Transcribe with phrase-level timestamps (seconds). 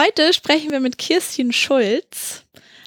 [0.00, 2.44] Heute sprechen wir mit Kirstin Schulz.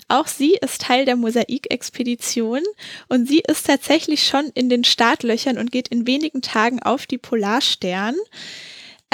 [0.08, 2.62] Auch sie ist Teil der Mosaik-Expedition
[3.10, 7.18] und sie ist tatsächlich schon in den Startlöchern und geht in wenigen Tagen auf die
[7.18, 8.16] Polarstern.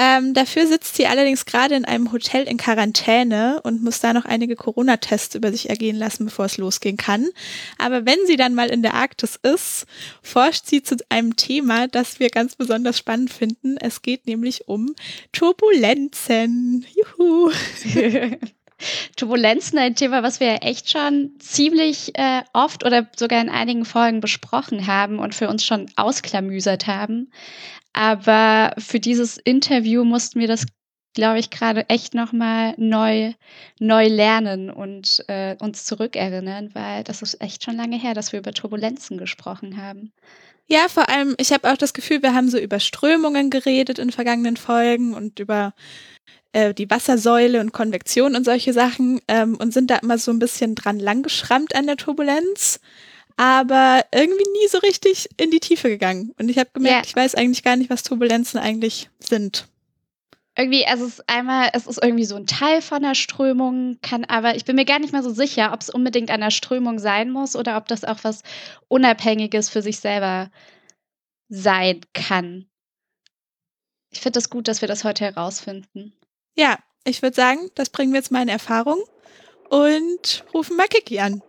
[0.00, 4.24] Ähm, dafür sitzt sie allerdings gerade in einem Hotel in Quarantäne und muss da noch
[4.24, 7.28] einige Corona-Tests über sich ergehen lassen, bevor es losgehen kann.
[7.78, 9.86] Aber wenn sie dann mal in der Arktis ist,
[10.22, 13.76] forscht sie zu einem Thema, das wir ganz besonders spannend finden.
[13.76, 14.94] Es geht nämlich um
[15.32, 16.86] Turbulenzen.
[16.94, 17.50] Juhu.
[19.16, 24.20] Turbulenzen, ein Thema, was wir echt schon ziemlich äh, oft oder sogar in einigen Folgen
[24.20, 27.32] besprochen haben und für uns schon ausklamüsert haben.
[27.92, 30.66] Aber für dieses Interview mussten wir das,
[31.14, 33.32] glaube ich, gerade echt nochmal neu,
[33.80, 38.38] neu lernen und äh, uns zurückerinnern, weil das ist echt schon lange her, dass wir
[38.38, 40.12] über Turbulenzen gesprochen haben.
[40.70, 44.12] Ja, vor allem, ich habe auch das Gefühl, wir haben so über Strömungen geredet in
[44.12, 45.72] vergangenen Folgen und über
[46.52, 50.38] äh, die Wassersäule und Konvektion und solche Sachen ähm, und sind da immer so ein
[50.38, 52.80] bisschen dran langgeschrammt an der Turbulenz
[53.38, 56.34] aber irgendwie nie so richtig in die Tiefe gegangen.
[56.38, 57.04] Und ich habe gemerkt, yeah.
[57.06, 59.68] ich weiß eigentlich gar nicht, was Turbulenzen eigentlich sind.
[60.56, 64.24] Irgendwie, also es ist einmal, es ist irgendwie so ein Teil von der Strömung, kann
[64.24, 66.98] aber, ich bin mir gar nicht mal so sicher, ob es unbedingt an der Strömung
[66.98, 68.42] sein muss oder ob das auch was
[68.88, 70.50] Unabhängiges für sich selber
[71.48, 72.66] sein kann.
[74.10, 76.12] Ich finde es das gut, dass wir das heute herausfinden.
[76.56, 78.98] Ja, ich würde sagen, das bringen wir jetzt mal in Erfahrung
[79.68, 81.40] und rufen mal Kiki an.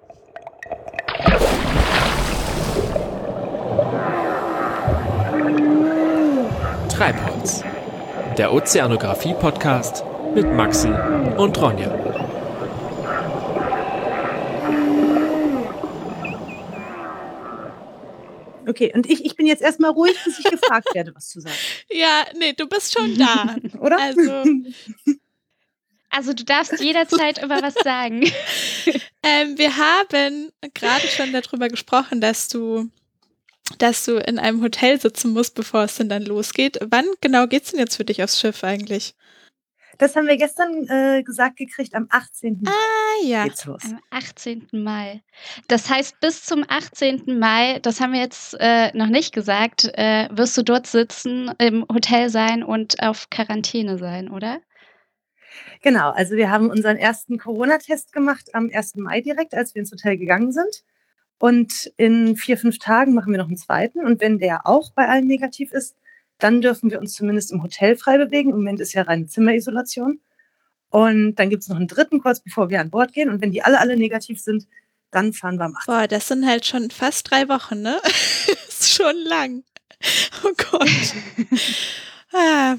[7.00, 7.64] Treibholz,
[8.38, 10.04] der Ozeanographie-Podcast
[10.36, 11.94] mit Maxi und Ronja.
[18.68, 21.56] Okay, und ich, ich bin jetzt erstmal ruhig, bis ich gefragt werde, was zu sagen.
[21.90, 23.56] Ja, nee, du bist schon da.
[23.80, 23.98] Oder?
[23.98, 24.44] Also,
[26.10, 28.24] also du darfst jederzeit über was sagen.
[29.24, 32.90] ähm, wir haben gerade schon darüber gesprochen, dass du
[33.78, 36.80] dass du in einem Hotel sitzen musst, bevor es denn dann losgeht.
[36.90, 39.16] Wann genau geht es denn jetzt für dich aufs Schiff eigentlich?
[40.00, 42.62] Das haben wir gestern äh, gesagt gekriegt, am 18.
[42.62, 43.44] Mai ah, ja.
[43.44, 43.84] geht's los.
[43.84, 44.68] Am 18.
[44.72, 45.22] Mai.
[45.68, 47.38] Das heißt, bis zum 18.
[47.38, 51.86] Mai, das haben wir jetzt äh, noch nicht gesagt, äh, wirst du dort sitzen, im
[51.94, 54.62] Hotel sein und auf Quarantäne sein, oder?
[55.82, 58.96] Genau, also wir haben unseren ersten Corona-Test gemacht am 1.
[58.96, 60.86] Mai direkt, als wir ins Hotel gegangen sind.
[61.40, 64.06] Und in vier, fünf Tagen machen wir noch einen zweiten.
[64.06, 65.96] Und wenn der auch bei allen negativ ist,
[66.38, 68.50] dann dürfen wir uns zumindest im Hotel frei bewegen.
[68.50, 70.20] Im Moment ist ja reine Zimmerisolation.
[70.90, 73.30] Und dann gibt es noch einen dritten kurz bevor wir an Bord gehen.
[73.30, 74.68] Und wenn die alle, alle negativ sind,
[75.12, 75.88] dann fahren wir am 8.
[75.88, 78.00] Boah, das sind halt schon fast drei Wochen, ne?
[78.68, 79.64] ist schon lang.
[80.44, 80.90] Oh Gott.
[82.34, 82.76] ah.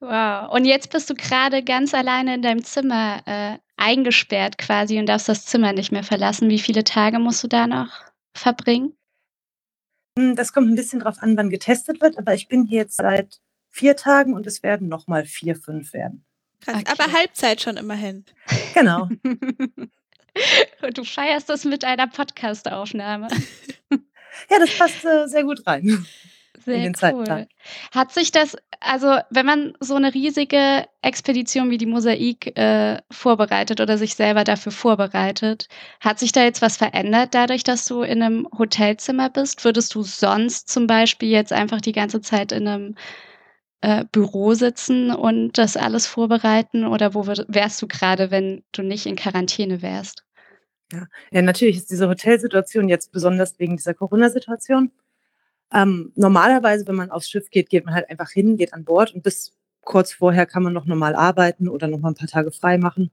[0.00, 0.52] Wow.
[0.52, 5.28] Und jetzt bist du gerade ganz alleine in deinem Zimmer äh, eingesperrt quasi und darfst
[5.28, 6.48] das Zimmer nicht mehr verlassen.
[6.48, 8.96] Wie viele Tage musst du da noch verbringen?
[10.18, 12.96] Hm, das kommt ein bisschen drauf an, wann getestet wird, aber ich bin hier jetzt
[12.96, 13.40] seit
[13.70, 16.24] vier Tagen und es werden nochmal vier, fünf werden.
[16.60, 16.92] Krass, okay.
[16.98, 18.24] aber Halbzeit schon immerhin.
[18.72, 19.08] Genau.
[20.94, 23.28] du feierst das mit einer Podcast-Aufnahme.
[23.90, 26.06] ja, das passt äh, sehr gut rein.
[26.64, 27.46] Sehr in den Zeitplan.
[27.92, 33.80] Hat sich das, also wenn man so eine riesige Expedition wie die Mosaik äh, vorbereitet
[33.80, 35.68] oder sich selber dafür vorbereitet,
[36.00, 39.64] hat sich da jetzt was verändert dadurch, dass du in einem Hotelzimmer bist?
[39.64, 42.94] Würdest du sonst zum Beispiel jetzt einfach die ganze Zeit in einem
[43.82, 46.86] äh, Büro sitzen und das alles vorbereiten?
[46.86, 50.24] Oder wo wärst du gerade, wenn du nicht in Quarantäne wärst?
[50.92, 51.06] Ja.
[51.30, 54.92] ja, natürlich ist diese Hotelsituation jetzt besonders wegen dieser Corona-Situation
[55.74, 59.12] ähm, normalerweise, wenn man aufs Schiff geht, geht man halt einfach hin, geht an Bord
[59.12, 59.52] und bis
[59.82, 63.10] kurz vorher kann man noch normal arbeiten oder noch mal ein paar Tage frei machen.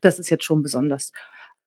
[0.00, 1.12] Das ist jetzt schon besonders.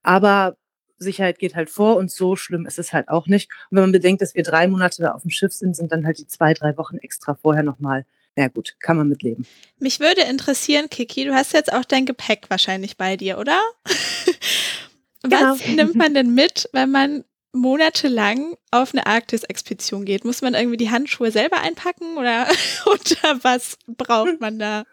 [0.04, 0.58] Aber
[0.98, 3.50] Sicherheit geht halt vor und so schlimm ist es halt auch nicht.
[3.70, 6.06] Und wenn man bedenkt, dass wir drei Monate da auf dem Schiff sind, sind dann
[6.06, 8.06] halt die zwei, drei Wochen extra vorher nochmal.
[8.36, 9.46] Na ja, gut, kann man mitleben.
[9.80, 13.60] Mich würde interessieren, Kiki, du hast jetzt auch dein Gepäck wahrscheinlich bei dir, oder?
[15.24, 15.84] Was genau.
[15.84, 17.24] nimmt man denn mit, wenn man
[17.54, 22.48] monatelang auf eine Arktis-Expedition geht, muss man irgendwie die Handschuhe selber einpacken oder
[22.86, 24.84] oder was braucht man da?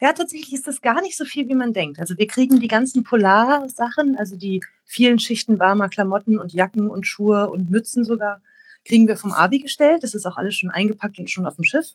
[0.00, 1.98] Ja, tatsächlich ist das gar nicht so viel, wie man denkt.
[1.98, 7.06] Also wir kriegen die ganzen Polarsachen, also die vielen Schichten warmer Klamotten und Jacken und
[7.06, 8.42] Schuhe und Mützen sogar,
[8.84, 10.02] kriegen wir vom Abi gestellt.
[10.02, 11.94] Das ist auch alles schon eingepackt und schon auf dem Schiff.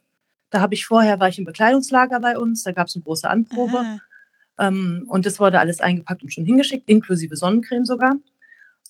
[0.49, 3.29] Da habe ich vorher, war ich im Bekleidungslager bei uns, da gab es eine große
[3.29, 3.99] Anprobe.
[4.57, 8.15] Ähm, und das wurde alles eingepackt und schon hingeschickt, inklusive Sonnencreme sogar.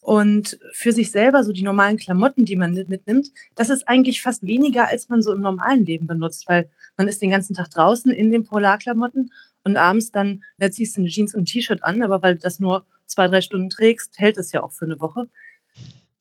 [0.02, 4.44] Und für sich selber, so die normalen Klamotten, die man mitnimmt, das ist eigentlich fast
[4.44, 8.12] weniger, als man so im normalen Leben benutzt, weil man ist den ganzen Tag draußen
[8.12, 9.32] in den Polarklamotten
[9.64, 12.42] und abends dann, da ziehst du eine Jeans und ein T-Shirt an, aber weil du
[12.42, 15.30] das nur zwei, drei Stunden trägst, hält es ja auch für eine Woche.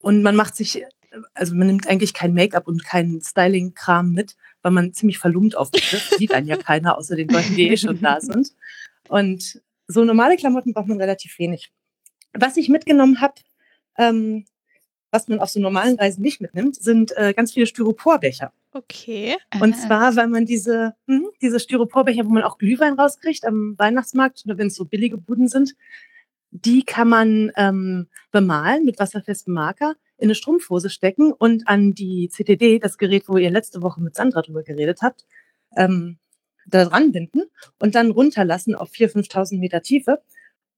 [0.01, 0.85] Und man macht sich,
[1.35, 6.03] also man nimmt eigentlich kein Make-up und keinen Styling-Kram mit, weil man ziemlich verlummt auftritt.
[6.19, 8.53] Sieht einen ja keiner, außer den Leuten, die eh schon da sind.
[9.09, 11.71] Und so normale Klamotten braucht man relativ wenig.
[12.35, 13.35] Was ich mitgenommen habe,
[13.99, 14.45] ähm,
[15.11, 18.53] was man auf so normalen Reisen nicht mitnimmt, sind äh, ganz viele Styroporbecher.
[18.73, 19.37] Okay.
[19.61, 24.43] Und zwar, weil man diese, mh, diese Styroporbecher, wo man auch Glühwein rauskriegt am Weihnachtsmarkt
[24.45, 25.75] oder wenn es so billige Buden sind,
[26.51, 32.29] die kann man ähm, bemalen mit wasserfestem Marker, in eine Strumpfhose stecken und an die
[32.29, 35.25] CTD, das Gerät, wo ihr letzte Woche mit Sandra drüber geredet habt,
[35.77, 36.19] ähm,
[36.67, 37.45] da dran binden
[37.79, 40.23] und dann runterlassen auf 4.000, 5.000 Meter Tiefe.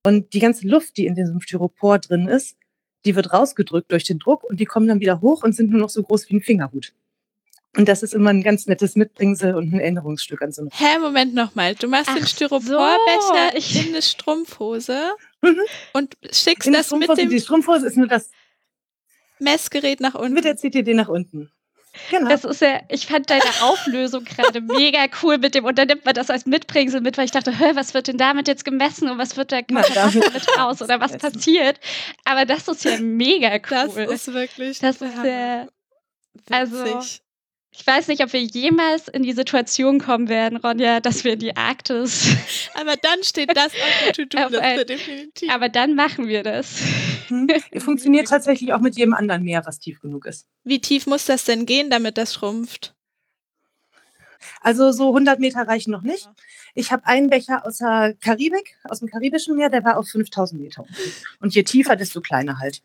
[0.05, 2.57] Und die ganze Luft, die in diesem Styropor drin ist,
[3.05, 5.81] die wird rausgedrückt durch den Druck und die kommen dann wieder hoch und sind nur
[5.81, 6.93] noch so groß wie ein Fingerhut.
[7.77, 10.71] Und das ist immer ein ganz nettes Mitbringsel und ein Erinnerungsstück an so eine.
[10.73, 11.77] Hä, Moment nochmal.
[11.77, 15.61] Du machst Ach den Styroporbecher so, ich- in eine Strumpfhose Mhm.
[15.95, 18.31] und schickst In das mit Strumpfhose, die dem Strumpfhose ist nur das
[19.39, 20.35] Messgerät nach unten.
[20.35, 21.51] mit der CTD nach unten.
[22.11, 22.29] Genau.
[22.29, 26.05] Das ist ja, ich fand deine Auflösung gerade mega cool mit dem, und dann nimmt
[26.05, 29.19] man das als Mitbringsel mit, weil ich dachte, was wird denn damit jetzt gemessen und
[29.19, 31.79] was wird da, da damit- mit raus oder was passiert?
[32.25, 34.03] Aber das ist ja mega das cool.
[34.05, 35.67] ist wirklich Das ist ja,
[36.51, 37.01] also-
[37.73, 41.39] ich weiß nicht, ob wir jemals in die Situation kommen werden, Ronja, dass wir in
[41.39, 42.27] die Arktis,
[42.75, 43.73] Aber dann steht das auf
[44.07, 45.51] der To-Do-Liste, definitiv.
[45.53, 46.83] aber dann machen wir das.
[47.79, 50.47] Funktioniert tatsächlich auch mit jedem anderen Meer, was tief genug ist.
[50.65, 52.95] Wie tief muss das denn gehen, damit das schrumpft?
[54.61, 56.29] Also so 100 Meter reichen noch nicht.
[56.75, 60.61] Ich habe einen Becher aus der Karibik, aus dem Karibischen Meer, der war auf 5000
[60.61, 60.85] Meter.
[61.41, 62.83] Und je tiefer, desto kleiner halt.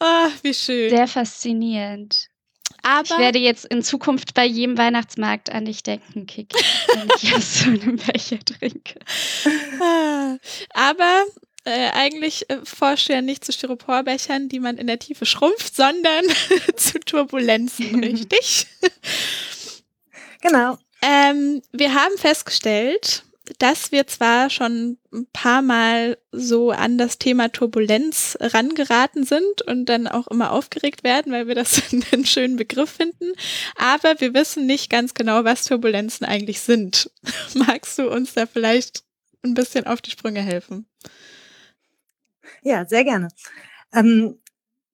[0.00, 0.90] Ah, wie schön.
[0.90, 2.28] Sehr faszinierend.
[2.82, 6.58] Ich Aber werde jetzt in Zukunft bei jedem Weihnachtsmarkt an dich denken, Kiki,
[6.94, 8.98] wenn ich aus so einem Becher trinke.
[9.80, 10.36] Ah,
[10.74, 11.24] Aber
[11.64, 12.60] äh, eigentlich äh,
[13.08, 16.24] ja nicht zu Styroporbechern, die man in der Tiefe schrumpft, sondern
[16.76, 18.66] zu Turbulenzen, richtig?
[20.42, 20.78] Genau.
[21.00, 23.24] ähm, wir haben festgestellt,
[23.58, 29.86] dass wir zwar schon ein paar Mal so an das Thema Turbulenz rangeraten sind und
[29.86, 31.82] dann auch immer aufgeregt werden, weil wir das
[32.12, 33.32] einen schönen Begriff finden,
[33.76, 37.10] aber wir wissen nicht ganz genau, was Turbulenzen eigentlich sind.
[37.54, 39.02] Magst du uns da vielleicht
[39.42, 40.86] ein bisschen auf die Sprünge helfen?
[42.62, 43.28] Ja, sehr gerne.
[43.92, 44.38] Ähm,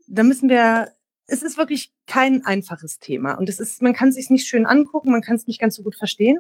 [0.07, 0.93] da müssen wir,
[1.27, 4.67] es ist wirklich kein einfaches Thema und es ist, man kann es sich nicht schön
[4.67, 6.39] angucken, man kann es nicht ganz so gut verstehen,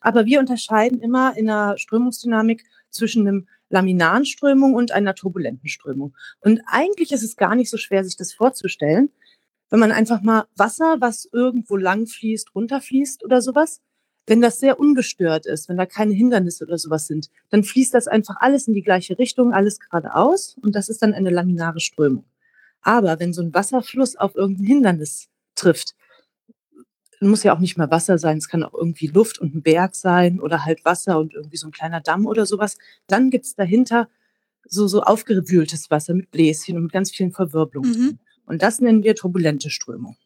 [0.00, 6.16] aber wir unterscheiden immer in der Strömungsdynamik zwischen einem laminaren Strömung und einer turbulenten Strömung.
[6.40, 9.10] Und eigentlich ist es gar nicht so schwer, sich das vorzustellen,
[9.70, 13.80] wenn man einfach mal Wasser, was irgendwo lang fließt, runterfließt oder sowas,
[14.30, 18.06] wenn das sehr ungestört ist, wenn da keine Hindernisse oder sowas sind, dann fließt das
[18.06, 22.24] einfach alles in die gleiche Richtung, alles geradeaus und das ist dann eine laminare Strömung.
[22.80, 25.96] Aber wenn so ein Wasserfluss auf irgendein Hindernis trifft,
[27.20, 29.96] muss ja auch nicht mehr Wasser sein, es kann auch irgendwie Luft und ein Berg
[29.96, 32.78] sein oder halt Wasser und irgendwie so ein kleiner Damm oder sowas,
[33.08, 34.08] dann gibt's dahinter
[34.64, 38.00] so, so aufgewühltes Wasser mit Bläschen und mit ganz vielen Verwirbelungen.
[38.00, 38.18] Mhm.
[38.46, 40.16] Und das nennen wir turbulente Strömung.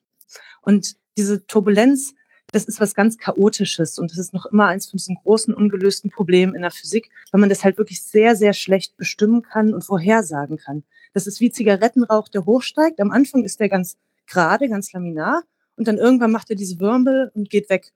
[0.61, 2.15] Und diese Turbulenz,
[2.55, 6.11] das ist was ganz Chaotisches und das ist noch immer eins von diesen großen ungelösten
[6.11, 9.83] Problemen in der Physik, weil man das halt wirklich sehr, sehr schlecht bestimmen kann und
[9.83, 10.85] vorhersagen kann.
[11.13, 13.01] Das ist wie Zigarettenrauch, der hochsteigt.
[13.01, 15.43] Am Anfang ist der ganz gerade, ganz laminar
[15.77, 17.93] und dann irgendwann macht er diese Wirbel und geht weg.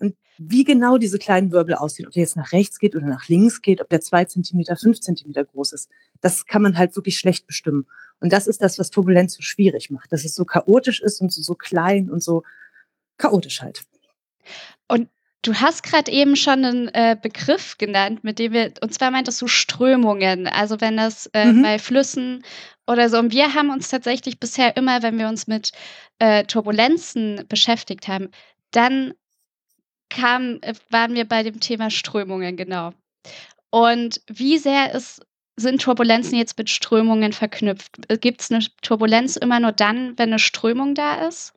[0.00, 3.28] Und wie genau diese kleinen Wirbel aussehen, ob der jetzt nach rechts geht oder nach
[3.28, 5.90] links geht, ob der zwei Zentimeter, fünf Zentimeter groß ist,
[6.22, 7.86] das kann man halt wirklich schlecht bestimmen.
[8.20, 11.30] Und das ist das, was Turbulenz so schwierig macht, dass es so chaotisch ist und
[11.30, 12.42] so, so klein und so
[13.18, 13.84] chaotisch halt.
[15.42, 19.40] Du hast gerade eben schon einen äh, Begriff genannt, mit dem wir, und zwar meintest
[19.40, 21.62] du Strömungen, also wenn das äh, Mhm.
[21.62, 22.44] bei Flüssen
[22.88, 23.18] oder so.
[23.18, 25.70] Und wir haben uns tatsächlich bisher immer, wenn wir uns mit
[26.18, 28.30] äh, Turbulenzen beschäftigt haben,
[28.72, 29.14] dann
[30.10, 32.92] kam, äh, waren wir bei dem Thema Strömungen, genau.
[33.70, 35.24] Und wie sehr ist,
[35.56, 37.96] sind Turbulenzen jetzt mit Strömungen verknüpft?
[38.20, 41.54] Gibt es eine Turbulenz immer nur dann, wenn eine Strömung da ist?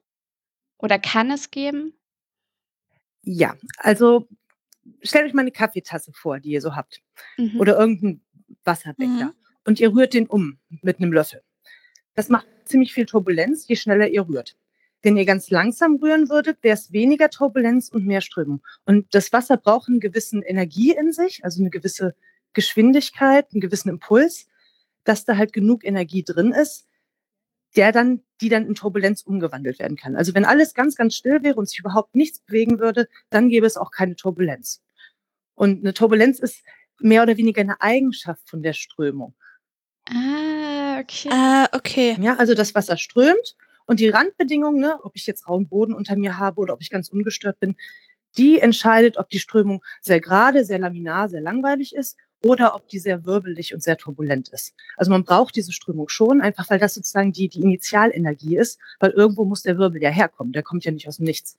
[0.78, 1.94] Oder kann es geben?
[3.24, 4.28] Ja, also
[5.04, 7.02] stellt euch mal eine Kaffeetasse vor, die ihr so habt.
[7.38, 7.60] Mhm.
[7.60, 8.22] Oder irgendein
[8.64, 9.28] Wasserbecher.
[9.28, 9.34] Mhm.
[9.66, 11.44] Und ihr rührt den um mit einem Löffel.
[12.16, 14.58] Das macht ziemlich viel Turbulenz, je schneller ihr rührt.
[15.04, 18.62] Wenn ihr ganz langsam rühren würdet, wäre es weniger Turbulenz und mehr Strömung.
[18.86, 22.16] Und das Wasser braucht einen gewissen Energie in sich, also eine gewisse
[22.54, 24.48] Geschwindigkeit, einen gewissen Impuls,
[25.04, 26.88] dass da halt genug Energie drin ist,
[27.76, 30.16] der dann, die dann in Turbulenz umgewandelt werden kann.
[30.16, 33.66] Also wenn alles ganz, ganz still wäre und sich überhaupt nichts bewegen würde, dann gäbe
[33.66, 34.82] es auch keine Turbulenz.
[35.56, 36.64] Und eine Turbulenz ist
[37.00, 39.36] mehr oder weniger eine Eigenschaft von der Strömung.
[40.10, 41.30] Ah, okay.
[41.32, 42.18] Ah, okay.
[42.20, 46.16] Ja, also das Wasser strömt und die Randbedingungen, ne, ob ich jetzt rauen Boden unter
[46.16, 47.76] mir habe oder ob ich ganz ungestört bin,
[48.38, 53.00] die entscheidet, ob die Strömung sehr gerade, sehr laminar, sehr langweilig ist oder ob die
[53.00, 54.74] sehr wirbelig und sehr turbulent ist.
[54.98, 59.12] Also man braucht diese Strömung schon, einfach weil das sozusagen die, die Initialenergie ist, weil
[59.12, 60.54] irgendwo muss der Wirbel ja herkommen.
[60.54, 61.58] Der kommt ja nicht aus dem Nichts.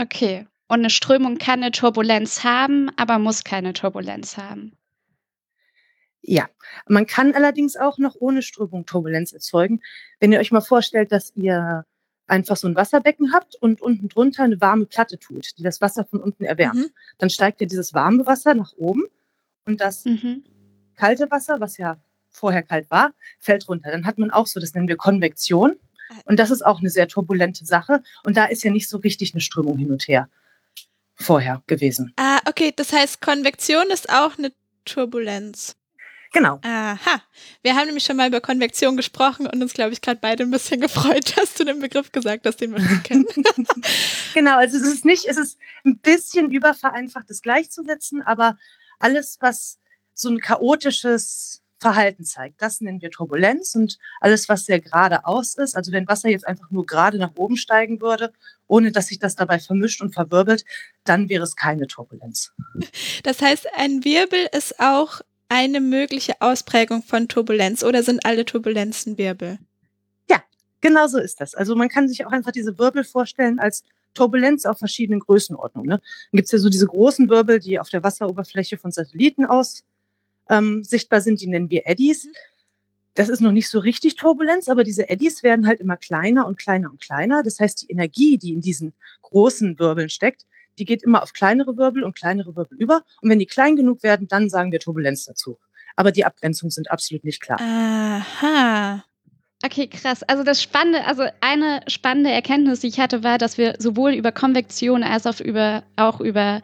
[0.00, 0.46] Okay.
[0.66, 4.76] Und eine Strömung kann eine Turbulenz haben, aber muss keine Turbulenz haben.
[6.22, 6.48] Ja,
[6.88, 9.82] man kann allerdings auch noch ohne Strömung Turbulenz erzeugen.
[10.20, 11.84] Wenn ihr euch mal vorstellt, dass ihr
[12.26, 16.06] einfach so ein Wasserbecken habt und unten drunter eine warme Platte tut, die das Wasser
[16.06, 16.90] von unten erwärmt, mhm.
[17.18, 19.04] dann steigt ja dieses warme Wasser nach oben
[19.66, 20.44] und das mhm.
[20.96, 21.98] kalte Wasser, was ja
[22.30, 23.90] vorher kalt war, fällt runter.
[23.90, 25.76] Dann hat man auch so, das nennen wir Konvektion.
[26.26, 28.02] Und das ist auch eine sehr turbulente Sache.
[28.24, 30.28] Und da ist ja nicht so richtig eine Strömung hin und her
[31.14, 32.12] vorher gewesen.
[32.16, 32.72] Ah, okay.
[32.74, 34.52] Das heißt, Konvektion ist auch eine
[34.84, 35.76] Turbulenz.
[36.32, 36.58] Genau.
[36.64, 37.22] Aha.
[37.62, 40.50] Wir haben nämlich schon mal über Konvektion gesprochen und uns, glaube ich, gerade beide ein
[40.50, 43.26] bisschen gefreut, dass du den Begriff gesagt hast, den wir nicht kennen.
[44.34, 48.58] genau, also es ist nicht, es ist ein bisschen übervereinfacht, das gleichzusetzen, aber
[48.98, 49.78] alles, was
[50.14, 55.76] so ein chaotisches Verhalten zeigt, das nennen wir Turbulenz und alles, was sehr geradeaus ist,
[55.76, 58.32] also wenn Wasser jetzt einfach nur gerade nach oben steigen würde,
[58.66, 60.64] ohne dass sich das dabei vermischt und verwirbelt,
[61.04, 62.52] dann wäre es keine Turbulenz.
[63.22, 69.18] Das heißt, ein Wirbel ist auch eine mögliche Ausprägung von Turbulenz oder sind alle Turbulenzen
[69.18, 69.58] Wirbel?
[70.30, 70.42] Ja,
[70.80, 71.54] genau so ist das.
[71.54, 73.84] Also man kann sich auch einfach diese Wirbel vorstellen als
[74.14, 75.88] Turbulenz auf verschiedenen Größenordnungen.
[75.88, 75.96] Ne?
[75.98, 79.84] Dann gibt es ja so diese großen Wirbel, die auf der Wasseroberfläche von Satelliten aus
[80.48, 82.28] ähm, sichtbar sind, die nennen wir Eddies.
[83.14, 86.58] Das ist noch nicht so richtig Turbulenz, aber diese Eddies werden halt immer kleiner und
[86.58, 87.42] kleiner und kleiner.
[87.42, 88.92] Das heißt, die Energie, die in diesen
[89.22, 90.46] großen Wirbeln steckt,
[90.78, 93.04] die geht immer auf kleinere Wirbel und kleinere Wirbel über.
[93.22, 95.58] Und wenn die klein genug werden, dann sagen wir Turbulenz dazu.
[95.94, 97.60] Aber die Abgrenzungen sind absolut nicht klar.
[97.60, 99.04] Aha.
[99.64, 100.22] Okay, krass.
[100.24, 104.30] Also das Spannende, also eine spannende Erkenntnis, die ich hatte, war, dass wir sowohl über
[104.30, 106.60] Konvektion als auch über, auch über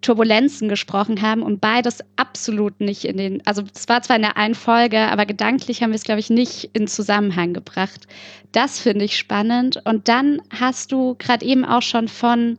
[0.00, 4.36] Turbulenzen gesprochen haben und beides absolut nicht in den, also es war zwar in der
[4.36, 8.08] einen Folge, aber gedanklich haben wir es, glaube ich, nicht in Zusammenhang gebracht.
[8.50, 9.80] Das finde ich spannend.
[9.84, 12.58] Und dann hast du gerade eben auch schon von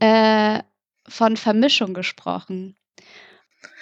[0.00, 0.60] äh,
[1.06, 2.74] von Vermischung gesprochen.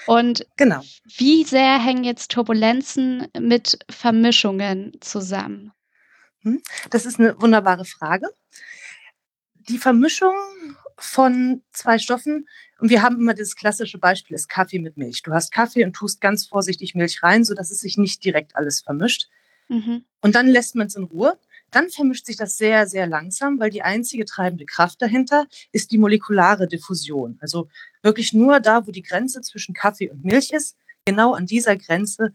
[0.06, 0.82] Und genau.
[1.16, 5.72] wie sehr hängen jetzt Turbulenzen mit Vermischungen zusammen?
[6.42, 8.28] Hm, das ist eine wunderbare Frage.
[9.68, 10.34] Die Vermischung
[10.96, 12.48] von zwei Stoffen,
[12.78, 15.22] und wir haben immer das klassische Beispiel, ist Kaffee mit Milch.
[15.22, 18.80] Du hast Kaffee und tust ganz vorsichtig Milch rein, sodass es sich nicht direkt alles
[18.80, 19.28] vermischt.
[19.68, 20.04] Mhm.
[20.20, 21.38] Und dann lässt man es in Ruhe.
[21.70, 25.98] Dann vermischt sich das sehr, sehr langsam, weil die einzige treibende Kraft dahinter ist die
[25.98, 27.38] molekulare Diffusion.
[27.40, 27.68] Also
[28.02, 32.32] wirklich nur da, wo die Grenze zwischen Kaffee und Milch ist, genau an dieser Grenze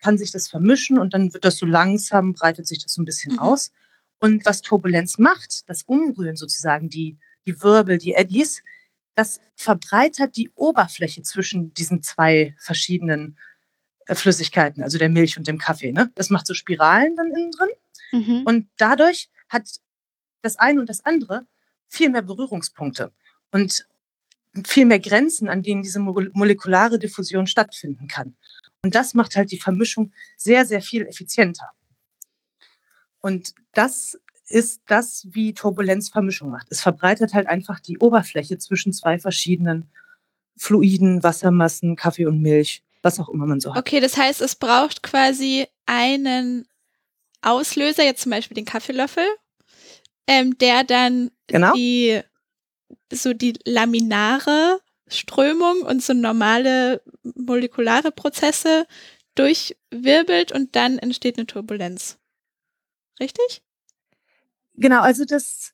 [0.00, 3.04] kann sich das vermischen und dann wird das so langsam, breitet sich das so ein
[3.04, 3.38] bisschen mhm.
[3.38, 3.70] aus.
[4.18, 8.62] Und was Turbulenz macht, das Umrühren sozusagen, die, die Wirbel, die Eddies,
[9.14, 13.38] das verbreitert die Oberfläche zwischen diesen zwei verschiedenen
[14.06, 15.92] äh, Flüssigkeiten, also der Milch und dem Kaffee.
[15.92, 16.10] Ne?
[16.14, 17.68] Das macht so Spiralen dann innen drin.
[18.12, 18.42] Mhm.
[18.44, 19.68] Und dadurch hat
[20.42, 21.46] das eine und das andere
[21.88, 23.12] viel mehr Berührungspunkte
[23.50, 23.86] und
[24.66, 28.36] viel mehr Grenzen, an denen diese molekulare Diffusion stattfinden kann.
[28.82, 31.70] Und das macht halt die Vermischung sehr, sehr viel effizienter.
[33.20, 36.66] Und das ist das, wie Turbulenz Vermischung macht.
[36.70, 39.88] Es verbreitet halt einfach die Oberfläche zwischen zwei verschiedenen
[40.56, 43.78] Fluiden, Wassermassen, Kaffee und Milch, was auch immer man so hat.
[43.78, 46.66] Okay, das heißt, es braucht quasi einen
[47.42, 49.24] Auslöser, jetzt zum Beispiel den Kaffeelöffel,
[50.26, 51.72] ähm, der dann genau.
[51.74, 52.20] die
[53.12, 58.86] so die laminare Strömung und so normale molekulare Prozesse
[59.34, 62.18] durchwirbelt und dann entsteht eine Turbulenz.
[63.18, 63.62] Richtig?
[64.74, 65.72] Genau, also das,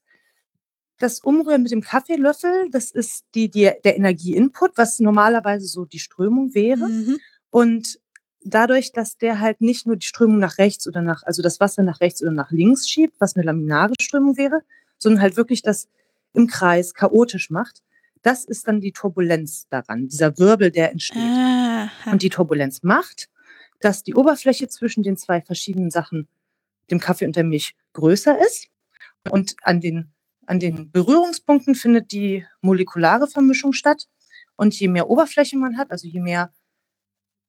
[0.98, 5.98] das Umrühren mit dem Kaffeelöffel, das ist die, die, der Energieinput, was normalerweise so die
[5.98, 6.88] Strömung wäre.
[6.88, 7.18] Mhm.
[7.50, 8.00] Und
[8.46, 11.82] dadurch, dass der halt nicht nur die Strömung nach rechts oder nach, also das Wasser
[11.82, 14.62] nach rechts oder nach links schiebt, was eine laminare Strömung wäre,
[14.98, 15.88] sondern halt wirklich das
[16.32, 17.82] im Kreis chaotisch macht,
[18.22, 21.22] das ist dann die Turbulenz daran, dieser Wirbel, der entsteht.
[21.22, 22.10] Aha.
[22.10, 23.28] Und die Turbulenz macht,
[23.80, 26.26] dass die Oberfläche zwischen den zwei verschiedenen Sachen,
[26.90, 28.68] dem Kaffee und der Milch, größer ist.
[29.30, 30.12] Und an den,
[30.46, 34.08] an den Berührungspunkten findet die molekulare Vermischung statt.
[34.56, 36.52] Und je mehr Oberfläche man hat, also je mehr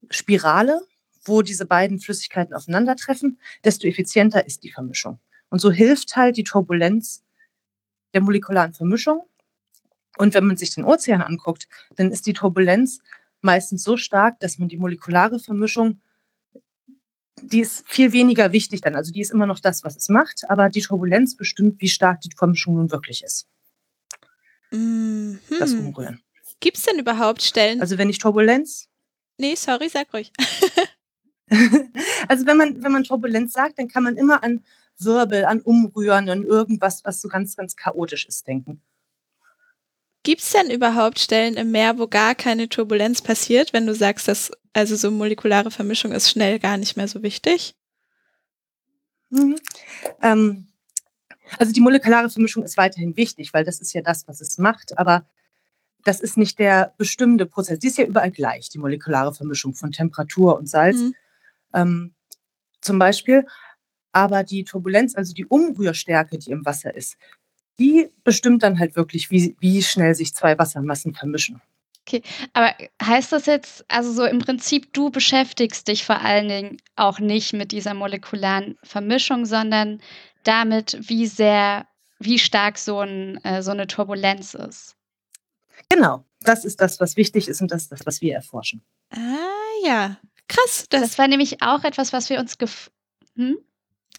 [0.10, 0.82] Spirale
[1.28, 5.20] wo diese beiden Flüssigkeiten aufeinandertreffen, desto effizienter ist die Vermischung.
[5.50, 7.24] Und so hilft halt die Turbulenz
[8.14, 9.24] der molekularen Vermischung.
[10.18, 13.00] Und wenn man sich den Ozean anguckt, dann ist die Turbulenz
[13.42, 16.02] meistens so stark, dass man die molekulare Vermischung,
[17.42, 18.96] die ist viel weniger wichtig dann.
[18.96, 22.22] Also die ist immer noch das, was es macht, aber die Turbulenz bestimmt, wie stark
[22.22, 23.48] die Vermischung nun wirklich ist.
[24.72, 25.40] Mhm.
[25.60, 26.22] Das Umrühren.
[26.60, 27.80] Gibt es denn überhaupt Stellen?
[27.80, 28.87] Also wenn ich Turbulenz.
[29.38, 30.32] Nee, sorry, sag ruhig.
[32.28, 34.64] also wenn man, wenn man Turbulenz sagt, dann kann man immer an
[35.00, 38.82] Wirbel, an Umrühren, an irgendwas, was so ganz, ganz chaotisch ist, denken.
[40.24, 44.28] Gibt es denn überhaupt Stellen im Meer, wo gar keine Turbulenz passiert, wenn du sagst,
[44.28, 47.76] dass also so molekulare Vermischung ist schnell gar nicht mehr so wichtig?
[49.30, 49.58] Mhm.
[50.22, 50.68] Ähm,
[51.58, 54.98] also die molekulare Vermischung ist weiterhin wichtig, weil das ist ja das, was es macht,
[54.98, 55.26] aber
[56.04, 57.80] das ist nicht der bestimmte Prozess.
[57.80, 61.16] Die ist ja überall gleich, die molekulare Vermischung von Temperatur und Salz mhm.
[61.74, 62.14] ähm,
[62.82, 63.46] zum Beispiel.
[64.12, 67.18] Aber die Turbulenz, also die Umrührstärke, die im Wasser ist,
[67.80, 71.62] die bestimmt dann halt wirklich, wie, wie schnell sich zwei Wassermassen vermischen.
[72.08, 72.22] Okay,
[72.54, 72.74] aber
[73.04, 77.52] heißt das jetzt, also so im Prinzip, du beschäftigst dich vor allen Dingen auch nicht
[77.52, 80.00] mit dieser molekularen Vermischung, sondern
[80.44, 81.86] damit, wie sehr,
[82.20, 84.97] wie stark so, ein, äh, so eine Turbulenz ist.
[85.90, 88.82] Genau, das ist das, was wichtig ist und das ist das, was wir erforschen.
[89.10, 90.18] Ah ja,
[90.48, 90.86] krass.
[90.90, 92.92] Das, das war nämlich auch etwas, was wir uns gef
[93.36, 93.58] hm?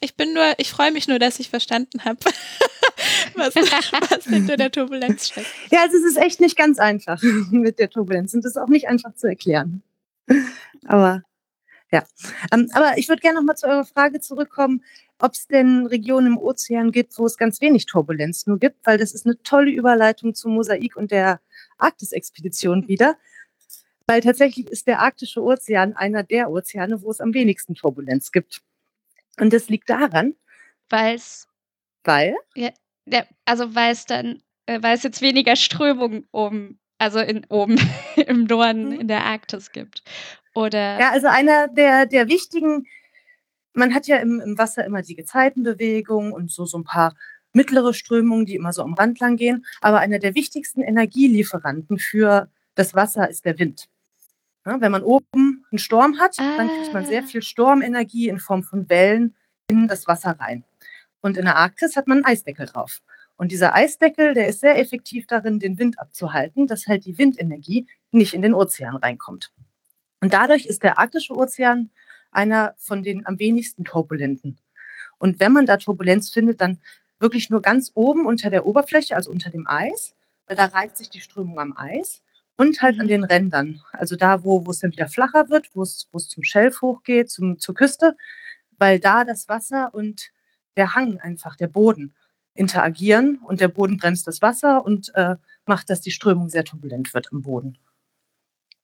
[0.01, 2.19] Ich bin nur, ich freue mich nur, dass ich verstanden habe,
[3.35, 5.49] was, was hinter der Turbulenz steckt.
[5.73, 7.21] Ja, also es ist echt nicht ganz einfach
[7.51, 9.83] mit der Turbulenz und es ist auch nicht einfach zu erklären.
[10.87, 11.23] Aber
[11.91, 12.05] ja,
[12.53, 14.85] ähm, aber ich würde gerne noch mal zu eurer Frage zurückkommen,
[15.19, 18.99] ob es denn Regionen im Ozean gibt, wo es ganz wenig Turbulenz nur gibt, weil
[18.99, 21.41] das ist eine tolle Überleitung zum Mosaik und der
[21.79, 23.17] Arktisexpedition wieder.
[24.07, 28.63] Weil tatsächlich ist der arktische Ozean einer der Ozeane, wo es am wenigsten Turbulenz gibt.
[29.39, 30.35] Und das liegt daran,
[30.89, 31.47] weil's,
[32.05, 32.71] weil ja,
[33.07, 37.79] ja, also weil es dann, äh, weil es jetzt weniger Strömung um, also in, oben
[38.17, 39.01] im Norden mhm.
[39.01, 40.03] in der Arktis gibt.
[40.59, 42.89] Oder ja, also einer der, der wichtigen,
[43.75, 47.15] man hat ja im, im Wasser immer die Gezeitenbewegung und so, so ein paar
[47.53, 49.65] mittlere Strömungen, die immer so am Rand lang gehen.
[49.81, 53.89] Aber einer der wichtigsten Energielieferanten für das Wasser ist der Wind.
[54.67, 56.57] Ja, wenn man oben einen Sturm hat, ah.
[56.57, 57.27] dann kriegt man sehr ah.
[57.27, 59.37] viel Stormenergie in Form von Wellen
[59.71, 60.65] in das Wasser rein.
[61.21, 62.99] Und in der Arktis hat man einen Eisdeckel drauf.
[63.37, 67.87] Und dieser Eisdeckel, der ist sehr effektiv darin, den Wind abzuhalten, dass halt die Windenergie
[68.11, 69.53] nicht in den Ozean reinkommt.
[70.21, 71.91] Und dadurch ist der arktische Ozean
[72.31, 74.59] einer von den am wenigsten turbulenten.
[75.19, 76.79] Und wenn man da Turbulenz findet, dann
[77.19, 80.15] wirklich nur ganz oben unter der Oberfläche, also unter dem Eis,
[80.47, 82.23] weil da reibt sich die Strömung am Eis
[82.57, 83.11] und halt an mhm.
[83.11, 83.81] den Rändern.
[83.93, 86.81] Also da, wo, wo es dann wieder flacher wird, wo es, wo es zum Schelf
[86.81, 88.17] hochgeht, zum, zur Küste,
[88.79, 90.31] weil da das Wasser und
[90.77, 92.15] der Hang einfach, der Boden
[92.55, 97.15] interagieren und der Boden bremst das Wasser und äh, macht, dass die Strömung sehr turbulent
[97.15, 97.79] wird am Boden.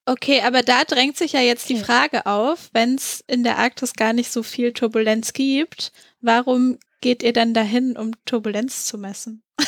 [0.06, 3.94] Okay, aber da drängt sich ja jetzt die Frage auf, wenn es in der Arktis
[3.94, 9.42] gar nicht so viel Turbulenz gibt, warum geht ihr dann dahin, um Turbulenz zu messen?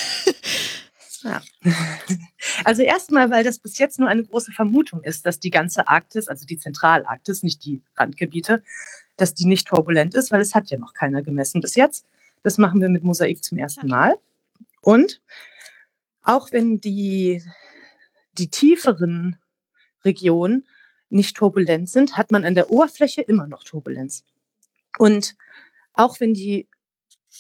[1.22, 1.42] ja.
[2.64, 6.28] Also erstmal, weil das bis jetzt nur eine große Vermutung ist, dass die ganze Arktis,
[6.28, 8.62] also die Zentralarktis, nicht die Randgebiete,
[9.16, 12.04] dass die nicht turbulent ist, weil es hat ja noch keiner gemessen bis jetzt.
[12.42, 14.16] Das machen wir mit Mosaik zum ersten Mal.
[14.82, 15.22] Und
[16.22, 17.42] auch wenn die,
[18.36, 19.38] die tieferen
[20.06, 20.66] Regionen
[21.10, 24.24] nicht turbulent sind, hat man an der Oberfläche immer noch Turbulenz.
[24.98, 25.36] Und
[25.92, 26.68] auch wenn die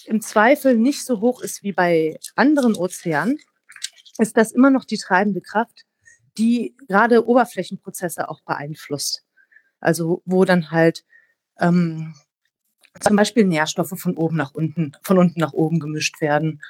[0.04, 3.38] im Zweifel nicht so hoch ist wie bei anderen Ozeanen,
[4.18, 5.84] ist das immer noch die treibende Kraft,
[6.38, 9.24] die gerade Oberflächenprozesse auch beeinflusst.
[9.80, 11.04] Also wo dann halt
[11.58, 12.14] ähm,
[13.00, 16.62] zum Beispiel Nährstoffe von oben nach unten, von unten nach oben gemischt werden.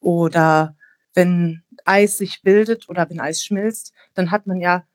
[0.00, 0.76] Oder
[1.14, 4.86] wenn Eis sich bildet oder wenn Eis schmilzt, dann hat man ja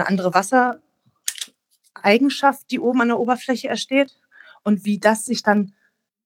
[0.00, 4.16] eine andere Wassereigenschaft, die oben an der Oberfläche entsteht.
[4.62, 5.74] Und wie das sich dann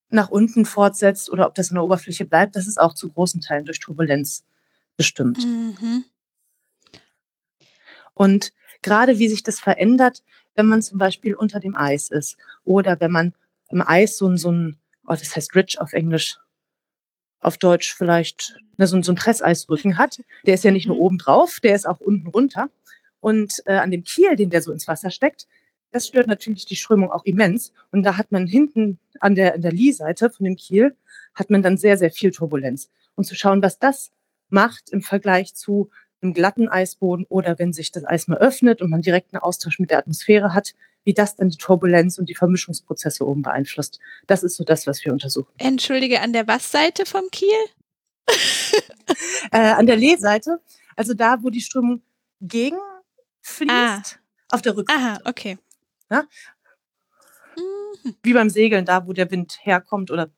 [0.08, 3.40] nach unten fortsetzt oder ob das an der Oberfläche bleibt, das ist auch zu großen
[3.40, 4.44] Teilen durch Turbulenz
[4.96, 5.44] bestimmt.
[5.44, 6.04] Mhm.
[8.14, 10.22] Und gerade wie sich das verändert,
[10.54, 13.34] wenn man zum Beispiel unter dem Eis ist oder wenn man
[13.70, 16.38] im Eis so ein, so ein oh, das heißt Rich auf Englisch,
[17.40, 20.20] auf Deutsch vielleicht, ne, so, so ein Presseisrücken hat.
[20.46, 21.02] Der ist ja nicht nur mhm.
[21.02, 22.70] oben drauf, der ist auch unten runter.
[23.24, 25.48] Und äh, an dem Kiel, den der so ins Wasser steckt,
[25.92, 27.72] das stört natürlich die Strömung auch immens.
[27.90, 30.94] Und da hat man hinten an der, an der Lee-Seite von dem Kiel,
[31.34, 32.90] hat man dann sehr, sehr viel Turbulenz.
[33.14, 34.10] Und zu schauen, was das
[34.50, 35.88] macht im Vergleich zu
[36.20, 39.78] einem glatten Eisboden oder wenn sich das Eis mal öffnet und man direkt einen Austausch
[39.78, 44.00] mit der Atmosphäre hat, wie das dann die Turbulenz und die Vermischungsprozesse oben beeinflusst.
[44.26, 45.48] Das ist so das, was wir untersuchen.
[45.56, 47.48] Entschuldige, an der was Seite vom Kiel?
[49.50, 50.60] äh, an der Lehseite,
[50.94, 52.02] also da, wo die Strömung
[52.42, 52.76] gegen
[53.44, 54.02] fließt, ah.
[54.50, 55.00] auf der Rückseite.
[55.00, 55.58] Aha, okay.
[56.10, 56.24] Ja?
[57.56, 58.16] Mhm.
[58.22, 60.30] Wie beim Segeln, da, wo der Wind herkommt oder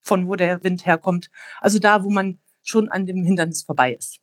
[0.00, 1.30] von wo der Wind herkommt.
[1.60, 4.18] Also da, wo man schon an dem Hindernis vorbei ist.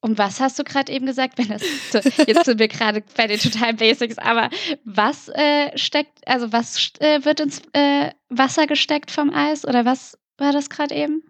[0.00, 1.36] Und was hast du gerade eben gesagt?
[1.36, 1.62] Wenn das,
[2.26, 4.48] jetzt sind wir gerade bei den totalen Basics, aber
[4.84, 10.18] was äh, steckt, also was äh, wird ins äh, Wasser gesteckt vom Eis oder was
[10.38, 11.22] war das gerade eben?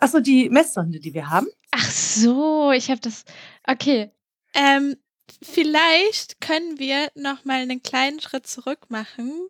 [0.00, 1.46] Achso, die Messsonde, die wir haben.
[1.70, 3.24] Ach so, ich habe das.
[3.64, 4.10] Okay.
[4.54, 4.96] Ähm,
[5.42, 9.48] vielleicht können wir noch mal einen kleinen Schritt zurück machen.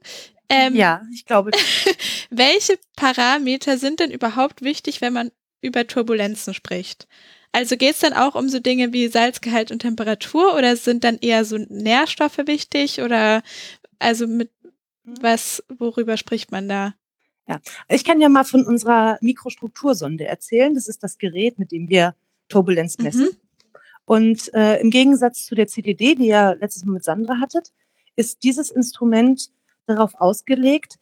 [0.48, 1.50] Ähm, ja, ich glaube.
[2.30, 7.06] welche Parameter sind denn überhaupt wichtig, wenn man über Turbulenzen spricht?
[7.52, 11.18] Also geht es dann auch um so Dinge wie Salzgehalt und Temperatur oder sind dann
[11.18, 13.42] eher so Nährstoffe wichtig oder
[14.00, 14.50] also mit
[15.04, 15.14] mhm.
[15.20, 16.94] was, worüber spricht man da?
[17.46, 20.74] Ja, ich kann ja mal von unserer Mikrostruktursonde erzählen.
[20.74, 22.16] Das ist das Gerät, mit dem wir
[22.48, 23.26] Turbulenz messen.
[23.26, 23.36] Mhm.
[24.04, 27.72] Und äh, im Gegensatz zu der CDD, die ihr letztes Mal mit Sandra hattet,
[28.16, 29.50] ist dieses Instrument
[29.86, 30.98] darauf ausgelegt,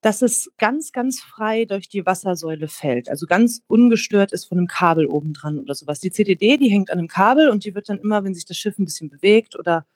[0.00, 3.08] dass es ganz, ganz frei durch die Wassersäule fällt.
[3.08, 6.00] Also ganz ungestört ist von einem Kabel oben dran oder sowas.
[6.00, 8.56] Die CTD, die hängt an einem Kabel und die wird dann immer, wenn sich das
[8.56, 9.86] Schiff ein bisschen bewegt oder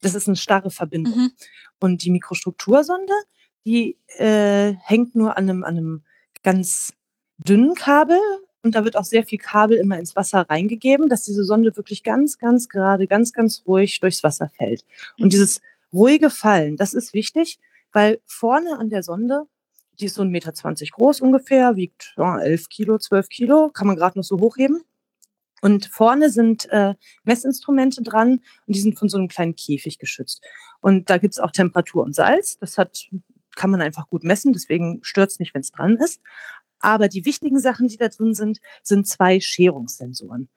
[0.00, 1.16] das ist eine starre Verbindung.
[1.18, 1.30] Mhm.
[1.80, 3.12] Und die Mikrostruktursonde,
[3.66, 6.04] die äh, hängt nur an einem, an einem
[6.44, 6.92] ganz
[7.38, 8.20] dünnen Kabel
[8.62, 12.02] und da wird auch sehr viel Kabel immer ins Wasser reingegeben, dass diese Sonde wirklich
[12.02, 14.84] ganz, ganz gerade, ganz, ganz ruhig durchs Wasser fällt.
[15.18, 15.30] Und mhm.
[15.30, 15.60] dieses
[15.92, 17.58] ruhige Fallen, das ist wichtig,
[17.92, 19.44] weil vorne an der Sonde,
[20.00, 20.52] die ist so 1,20 Meter
[20.92, 24.82] groß ungefähr, wiegt ja, 11 Kilo, 12 Kilo, kann man gerade noch so hochheben.
[25.60, 26.94] Und vorne sind äh,
[27.24, 30.44] Messinstrumente dran und die sind von so einem kleinen Käfig geschützt.
[30.80, 32.58] Und da gibt's auch Temperatur und Salz.
[32.58, 33.08] Das hat,
[33.56, 36.20] kann man einfach gut messen, deswegen stört's nicht, wenn es dran ist.
[36.80, 40.48] Aber die wichtigen Sachen, die da drin sind, sind zwei Scherungssensoren.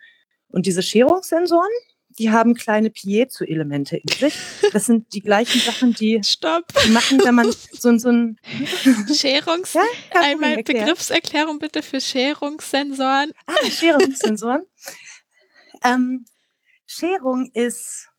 [0.50, 1.72] Und diese Scherungssensoren,
[2.20, 4.36] die haben kleine Piezo-Elemente in sich.
[4.74, 6.66] Das sind die gleichen Sachen, die, Stopp.
[6.86, 8.38] die machen, wenn man so, so ein
[9.14, 9.74] Scherungs...
[9.74, 13.32] Ja, Einmal Begriffserklärung bitte für Scherungssensoren.
[13.46, 14.64] Ah, Scherungssensoren.
[15.84, 16.26] ähm,
[16.86, 18.10] Scherung ist,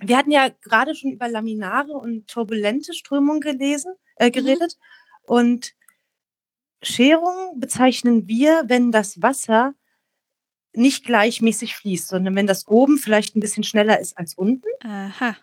[0.00, 4.76] wir hatten ja gerade schon über Laminare und turbulente Strömungen gelesen, äh, geredet.
[4.78, 5.34] Mhm.
[5.34, 5.75] Und
[6.82, 9.74] Scherung bezeichnen wir, wenn das Wasser
[10.72, 14.68] nicht gleichmäßig fließt, sondern wenn das oben vielleicht ein bisschen schneller ist als unten.
[14.82, 15.36] Aha.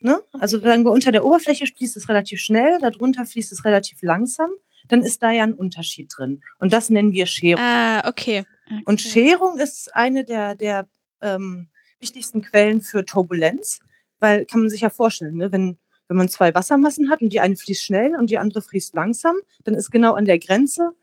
[0.00, 0.22] Ne?
[0.32, 4.50] Also sagen wir, unter der Oberfläche fließt es relativ schnell, darunter fließt es relativ langsam,
[4.86, 6.42] dann ist da ja ein Unterschied drin.
[6.58, 7.62] Und das nennen wir Scherung.
[7.62, 8.44] Ah, okay.
[8.66, 8.82] okay.
[8.84, 10.86] Und Scherung ist eine der, der
[11.20, 11.68] ähm,
[12.00, 13.80] wichtigsten Quellen für Turbulenz,
[14.20, 15.50] weil kann man sich ja vorstellen, ne?
[15.52, 18.94] wenn, wenn man zwei Wassermassen hat und die eine fließt schnell und die andere fließt
[18.94, 20.94] langsam, dann ist genau an der Grenze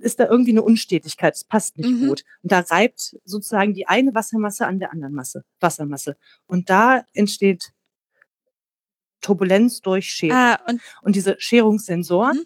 [0.00, 2.08] ist da irgendwie eine Unstetigkeit, es passt nicht mhm.
[2.08, 2.24] gut.
[2.42, 6.16] Und da reibt sozusagen die eine Wassermasse an der anderen Masse, Wassermasse.
[6.46, 7.72] Und da entsteht
[9.20, 10.36] Turbulenz durch Scherung.
[10.36, 12.44] Ah, und, und, diese Scherungssensoren, mhm.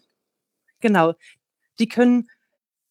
[0.80, 1.14] genau,
[1.78, 2.28] die können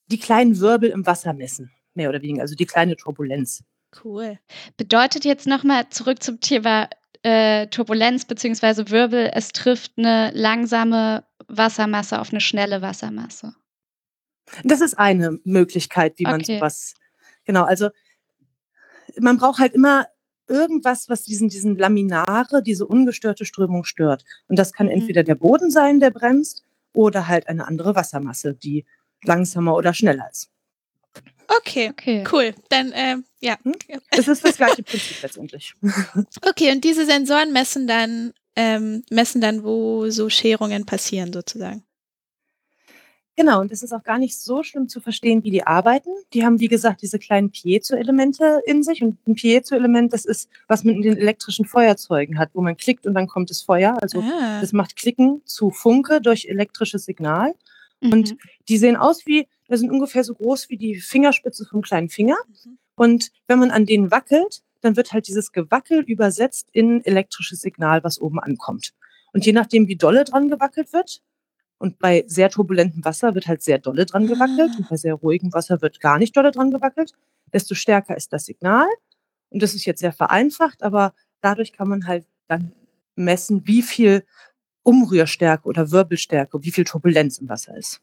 [0.08, 3.64] die kleinen Wirbel im Wasser messen, mehr oder weniger, also die kleine Turbulenz.
[4.04, 4.38] Cool.
[4.76, 6.90] Bedeutet jetzt nochmal zurück zum Thema
[7.24, 8.90] äh, Turbulenz bzw.
[8.90, 13.54] Wirbel, es trifft eine langsame Wassermasse auf eine schnelle Wassermasse.
[14.64, 16.56] Das ist eine Möglichkeit, wie man okay.
[16.56, 16.94] sowas,
[17.46, 17.90] genau, also
[19.20, 20.08] man braucht halt immer
[20.48, 24.24] irgendwas, was diesen, diesen Laminare, diese ungestörte Strömung stört.
[24.48, 24.94] Und das kann mhm.
[24.94, 28.86] entweder der Boden sein, der bremst, oder halt eine andere Wassermasse, die
[29.24, 30.50] langsamer oder schneller ist.
[31.48, 32.24] Okay, okay.
[32.32, 32.54] cool.
[32.70, 33.58] Dann, äh, ja.
[33.64, 33.76] Hm?
[34.12, 35.74] Es ist das gleiche Prinzip letztendlich.
[36.42, 41.84] Okay, und diese Sensoren messen dann, ähm, messen dann, wo so Scherungen passieren, sozusagen.
[43.40, 46.10] Genau, und es ist auch gar nicht so schlimm zu verstehen, wie die arbeiten.
[46.34, 49.04] Die haben, wie gesagt, diese kleinen Piezo-Elemente in sich.
[49.04, 53.06] Und ein Piezo-Element, das ist, was man in den elektrischen Feuerzeugen hat, wo man klickt
[53.06, 53.96] und dann kommt das Feuer.
[54.02, 54.60] Also ah.
[54.60, 57.54] das macht Klicken zu Funke durch elektrisches Signal.
[58.02, 58.12] Mhm.
[58.12, 58.36] Und
[58.70, 62.38] die sehen aus wie, das sind ungefähr so groß wie die Fingerspitze vom kleinen Finger.
[62.48, 62.78] Mhm.
[62.96, 68.04] Und wenn man an denen wackelt, dann wird halt dieses Gewackel übersetzt in elektrisches Signal,
[68.04, 68.94] was oben ankommt.
[69.34, 71.22] Und je nachdem, wie dolle dran gewackelt wird,
[71.80, 74.78] und bei sehr turbulentem Wasser wird halt sehr dolle dran gewackelt ah.
[74.78, 77.14] und bei sehr ruhigem Wasser wird gar nicht dolle dran gewackelt.
[77.54, 78.88] Desto stärker ist das Signal.
[79.50, 82.74] Und das ist jetzt sehr vereinfacht, aber dadurch kann man halt dann
[83.16, 84.26] messen, wie viel
[84.84, 88.02] Umrührstärke oder Wirbelstärke, wie viel Turbulenz im Wasser ist.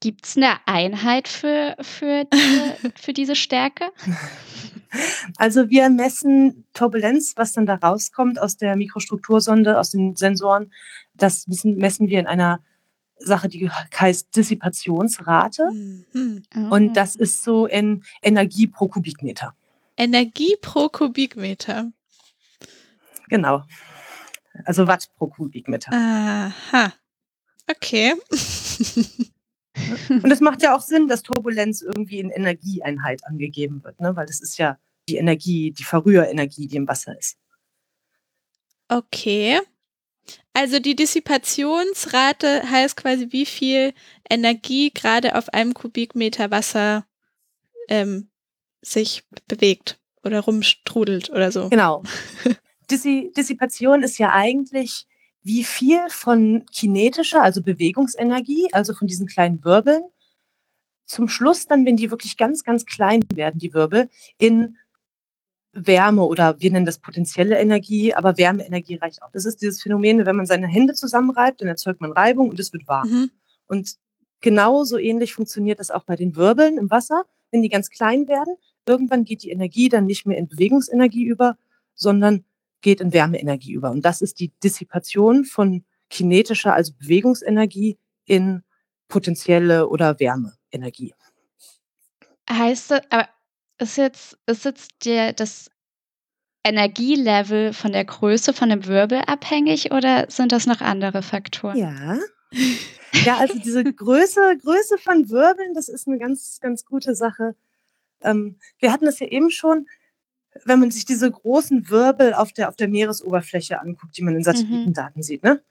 [0.00, 3.90] Gibt es eine Einheit für, für, diese, für diese Stärke?
[5.36, 10.72] Also wir messen Turbulenz, was dann da rauskommt aus der Mikrostruktursonde, aus den Sensoren.
[11.14, 12.60] Das messen wir in einer
[13.18, 15.70] Sache, die heißt Dissipationsrate.
[15.72, 16.42] Mhm.
[16.70, 19.54] Und das ist so in Energie pro Kubikmeter.
[19.96, 21.90] Energie pro Kubikmeter.
[23.28, 23.64] Genau.
[24.64, 25.92] Also Watt pro Kubikmeter.
[25.92, 26.92] Aha.
[27.68, 28.14] Okay.
[30.08, 34.16] Und es macht ja auch Sinn, dass Turbulenz irgendwie in Energieeinheit angegeben wird, ne?
[34.16, 37.36] weil das ist ja die Energie, die Verrührenergie, die im Wasser ist.
[38.88, 39.60] Okay.
[40.52, 43.92] Also die Dissipationsrate heißt quasi, wie viel
[44.28, 47.06] Energie gerade auf einem Kubikmeter Wasser
[47.88, 48.30] ähm,
[48.82, 51.68] sich bewegt oder rumstrudelt oder so.
[51.68, 52.02] Genau.
[52.90, 55.06] Dissi Dissipation ist ja eigentlich,
[55.46, 60.02] wie viel von kinetischer, also Bewegungsenergie, also von diesen kleinen Wirbeln,
[61.04, 64.76] zum Schluss dann, wenn die wirklich ganz, ganz klein werden, die Wirbel, in
[65.72, 69.30] Wärme oder wir nennen das potenzielle Energie, aber Wärmeenergie reicht auch.
[69.30, 72.72] Das ist dieses Phänomen, wenn man seine Hände zusammenreibt, dann erzeugt man Reibung und es
[72.72, 73.08] wird warm.
[73.08, 73.30] Mhm.
[73.68, 73.96] Und
[74.40, 77.24] genauso ähnlich funktioniert das auch bei den Wirbeln im Wasser.
[77.52, 81.56] Wenn die ganz klein werden, irgendwann geht die Energie dann nicht mehr in Bewegungsenergie über,
[81.94, 82.44] sondern
[82.86, 83.90] geht in Wärmeenergie über.
[83.90, 88.62] Und das ist die Dissipation von kinetischer, also Bewegungsenergie in
[89.08, 91.12] potenzielle oder Wärmeenergie.
[92.48, 93.28] Heißt das, aber
[93.78, 95.68] ist jetzt, ist jetzt der, das
[96.62, 101.76] Energielevel von der Größe von dem Wirbel abhängig oder sind das noch andere Faktoren?
[101.76, 102.18] Ja.
[103.24, 107.56] Ja, also diese Größe, Größe von Wirbeln, das ist eine ganz, ganz gute Sache.
[108.20, 109.86] Ähm, wir hatten das ja eben schon,
[110.64, 114.44] wenn man sich diese großen Wirbel auf der, auf der Meeresoberfläche anguckt, die man in.
[114.44, 115.22] Satellitendaten mhm.
[115.22, 115.42] sieht.
[115.42, 115.62] Ne?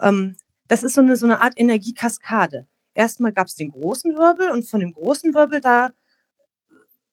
[0.00, 0.36] Ähm,
[0.68, 2.66] das ist so eine, so eine Art Energiekaskade.
[2.94, 5.90] Erstmal gab es den großen Wirbel und von dem großen Wirbel da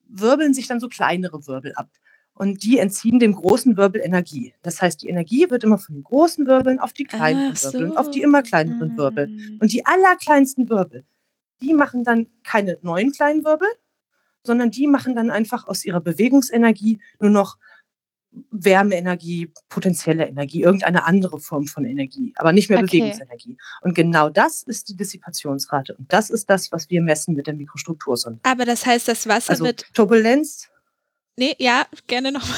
[0.10, 1.90] wirbeln sich dann so kleinere Wirbel ab.
[2.34, 4.54] Und die entziehen dem großen Wirbel Energie.
[4.62, 7.74] Das heißt, die Energie wird immer von den großen Wirbeln auf die kleineren so.
[7.74, 9.28] Wirbel, auf die immer kleineren Wirbel.
[9.28, 9.58] Mhm.
[9.60, 11.04] Und die allerkleinsten Wirbel,
[11.62, 13.68] die machen dann keine neuen kleinen Wirbel,
[14.48, 17.58] sondern die machen dann einfach aus ihrer Bewegungsenergie nur noch
[18.52, 23.00] Wärmeenergie, potenzielle Energie, irgendeine andere Form von Energie, aber nicht mehr okay.
[23.00, 23.58] Bewegungsenergie.
[23.82, 25.96] Und genau das ist die Dissipationsrate.
[25.96, 28.40] Und das ist das, was wir messen mit der Mikrostruktursonde.
[28.44, 29.86] Aber das heißt, das Wasser also wird.
[29.94, 30.70] Turbulenz.
[31.38, 32.58] Nee, ja, gerne nochmal.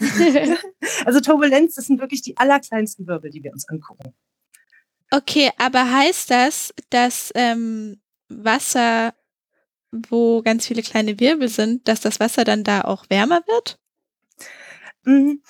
[1.04, 4.14] also Turbulenz, das sind wirklich die allerkleinsten Wirbel, die wir uns angucken.
[5.10, 9.14] Okay, aber heißt das, dass ähm, Wasser,
[9.92, 13.78] wo ganz viele kleine Wirbel sind, dass das Wasser dann da auch wärmer wird?
[15.04, 15.42] Mhm.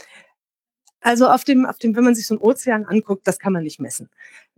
[1.01, 3.63] Also auf dem, auf dem, wenn man sich so einen Ozean anguckt, das kann man
[3.63, 4.11] nicht messen.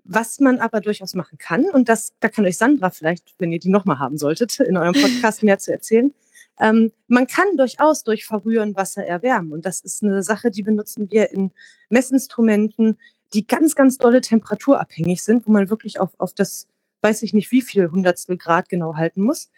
[0.05, 3.59] Was man aber durchaus machen kann, und das, da kann euch Sandra vielleicht, wenn ihr
[3.59, 6.15] die nochmal haben solltet, in eurem Podcast mehr zu erzählen,
[6.59, 9.53] ähm, man kann durchaus durch Verrühren Wasser erwärmen.
[9.53, 11.53] Und das ist eine Sache, die benutzen wir in
[11.89, 12.99] Messinstrumenten,
[13.33, 16.67] die ganz, ganz dolle temperaturabhängig sind, wo man wirklich auf, auf das,
[17.03, 19.51] weiß ich nicht wie viel Hundertstel Grad genau halten muss.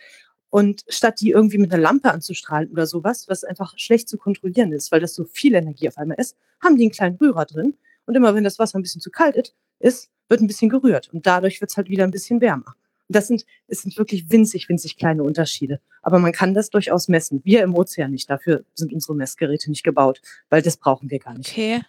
[0.51, 4.73] Und statt die irgendwie mit einer Lampe anzustrahlen oder sowas, was einfach schlecht zu kontrollieren
[4.73, 7.75] ist, weil das so viel Energie auf einmal ist, haben die einen kleinen Rührer drin.
[8.05, 11.09] Und immer wenn das Wasser ein bisschen zu kalt ist, wird ein bisschen gerührt.
[11.13, 12.75] Und dadurch wird es halt wieder ein bisschen wärmer.
[13.09, 15.81] Und das sind, es sind wirklich winzig, winzig kleine Unterschiede.
[16.03, 17.41] Aber man kann das durchaus messen.
[17.45, 18.29] Wir im Ozean nicht.
[18.29, 21.51] Dafür sind unsere Messgeräte nicht gebaut, weil das brauchen wir gar nicht.
[21.51, 21.83] Okay.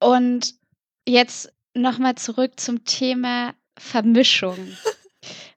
[0.00, 0.54] Und
[1.06, 4.56] jetzt nochmal zurück zum Thema Vermischung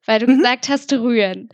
[0.10, 0.38] weil du mhm.
[0.38, 1.50] gesagt hast, rühren.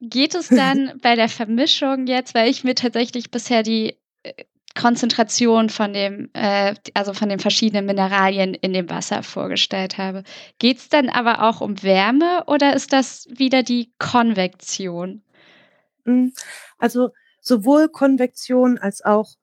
[0.00, 4.32] Geht es dann bei der Vermischung jetzt, weil ich mir tatsächlich bisher die äh,
[4.74, 10.22] Konzentration von dem, äh, also von den verschiedenen Mineralien in dem Wasser vorgestellt habe.
[10.58, 15.20] Geht es dann aber auch um Wärme oder ist das wieder die Konvektion?
[16.06, 16.32] Hm,
[16.78, 17.10] also
[17.42, 19.34] sowohl Konvektion als auch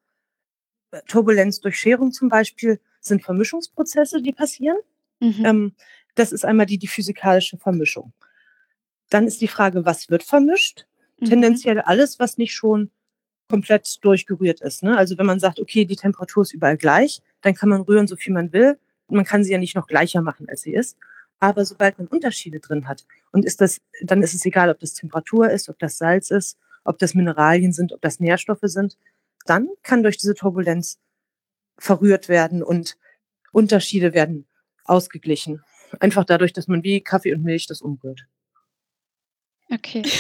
[0.90, 4.78] äh, Turbulenz durch Scherung zum Beispiel sind Vermischungsprozesse, die passieren.
[5.20, 5.46] Mhm.
[5.46, 5.76] Ähm,
[6.16, 8.14] das ist einmal die, die physikalische Vermischung.
[9.10, 10.88] Dann ist die Frage, was wird vermischt?
[11.20, 11.26] Mhm.
[11.26, 12.90] Tendenziell alles, was nicht schon
[13.50, 14.84] komplett durchgerührt ist.
[14.84, 14.98] Ne?
[14.98, 18.16] Also wenn man sagt, okay, die Temperatur ist überall gleich, dann kann man rühren, so
[18.16, 18.80] viel man will.
[19.08, 20.98] Man kann sie ja nicht noch gleicher machen, als sie ist.
[21.40, 24.94] Aber sobald man Unterschiede drin hat und ist das, dann ist es egal, ob das
[24.94, 28.98] Temperatur ist, ob das Salz ist, ob das Mineralien sind, ob das Nährstoffe sind,
[29.46, 30.98] dann kann durch diese Turbulenz
[31.78, 32.98] verrührt werden und
[33.52, 34.48] Unterschiede werden
[34.86, 35.62] ausgeglichen.
[36.00, 38.26] Einfach dadurch, dass man wie Kaffee und Milch das umrührt.
[39.72, 40.04] Okay.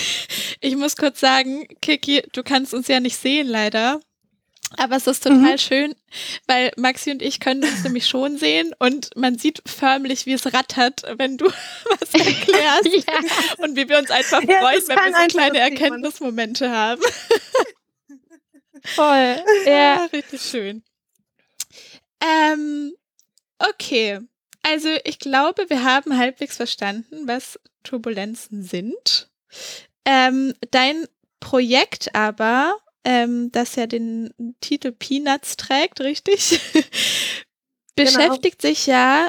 [0.61, 3.99] Ich muss kurz sagen, Kiki, du kannst uns ja nicht sehen, leider.
[4.77, 5.57] Aber es ist total mhm.
[5.57, 5.95] schön,
[6.47, 10.51] weil Maxi und ich können uns nämlich schon sehen und man sieht förmlich, wie es
[10.53, 11.45] rattert, wenn du
[11.99, 13.07] was erklärst.
[13.07, 13.63] ja.
[13.63, 17.01] Und wie wir uns einfach ja, freuen, wenn wir so kleine Erkenntnismomente haben.
[18.83, 19.37] Voll.
[19.65, 19.71] Ja.
[19.71, 20.83] ja, richtig schön.
[22.21, 22.93] Ähm,
[23.59, 24.19] okay.
[24.67, 29.29] Also ich glaube, wir haben halbwegs verstanden, was Turbulenzen sind.
[30.05, 31.05] Ähm, dein
[31.39, 36.59] Projekt aber, ähm, das ja den Titel Peanuts trägt, richtig,
[37.95, 38.73] beschäftigt genau.
[38.73, 39.27] sich ja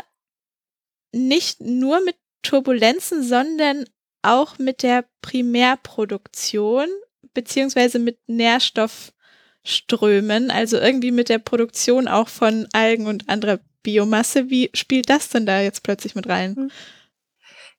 [1.12, 3.84] nicht nur mit Turbulenzen, sondern
[4.22, 6.88] auch mit der Primärproduktion
[7.34, 14.50] beziehungsweise mit Nährstoffströmen, also irgendwie mit der Produktion auch von Algen und anderer Biomasse.
[14.50, 16.56] Wie spielt das denn da jetzt plötzlich mit rein?
[16.56, 16.70] Hm.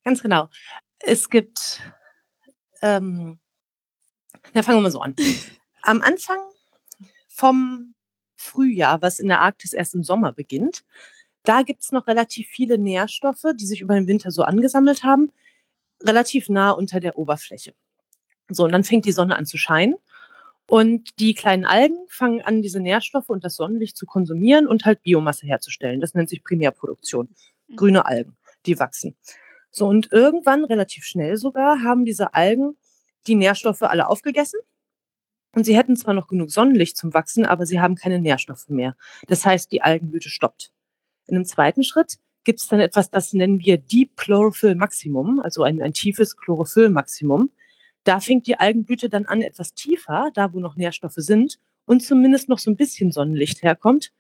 [0.06, 0.48] Ganz genau.
[1.00, 1.82] Es gibt,
[2.82, 3.40] ähm,
[4.54, 5.16] na fangen wir mal so an.
[5.82, 6.40] Am Anfang
[7.28, 7.94] vom
[8.38, 10.86] Frühjahr, was in der Arktis erst im Sommer beginnt,
[11.44, 15.34] da gibt es noch relativ viele Nährstoffe, die sich über den Winter so angesammelt haben,
[16.02, 17.74] relativ nah unter der Oberfläche.
[18.48, 19.96] So, und dann fängt die Sonne an zu scheinen
[20.70, 25.02] und die kleinen Algen fangen an, diese Nährstoffe und das Sonnenlicht zu konsumieren und halt
[25.02, 26.02] Biomasse herzustellen.
[26.02, 27.30] Das nennt sich Primärproduktion.
[27.68, 27.76] Mhm.
[27.76, 29.16] Grüne Algen, die wachsen.
[29.72, 32.78] So, und irgendwann, relativ schnell sogar, haben diese Algen
[33.28, 34.60] die Nährstoffe alle aufgegessen.
[35.54, 38.96] Und sie hätten zwar noch genug Sonnenlicht zum Wachsen, aber sie haben keine Nährstoffe mehr.
[39.28, 40.72] Das heißt, die Algenblüte stoppt.
[41.26, 45.64] In einem zweiten Schritt gibt es dann etwas, das nennen wir Deep Chlorophyll Maximum, also
[45.64, 47.50] ein, ein tiefes Chlorophyll Maximum.
[48.08, 52.48] Da fängt die Algenblüte dann an, etwas tiefer, da wo noch Nährstoffe sind und zumindest
[52.48, 54.14] noch so ein bisschen Sonnenlicht herkommt,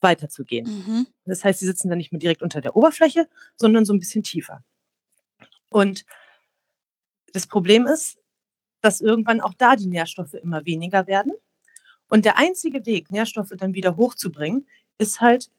[0.00, 0.66] weiterzugehen.
[0.68, 1.06] Mhm.
[1.24, 4.22] Das heißt, sie sitzen dann nicht mehr direkt unter der Oberfläche, sondern so ein bisschen
[4.22, 4.62] tiefer.
[5.70, 6.04] Und
[7.32, 8.16] das Problem ist,
[8.80, 11.32] dass irgendwann auch da die Nährstoffe immer weniger werden.
[12.08, 15.50] Und der einzige Weg, Nährstoffe dann wieder hochzubringen, ist halt,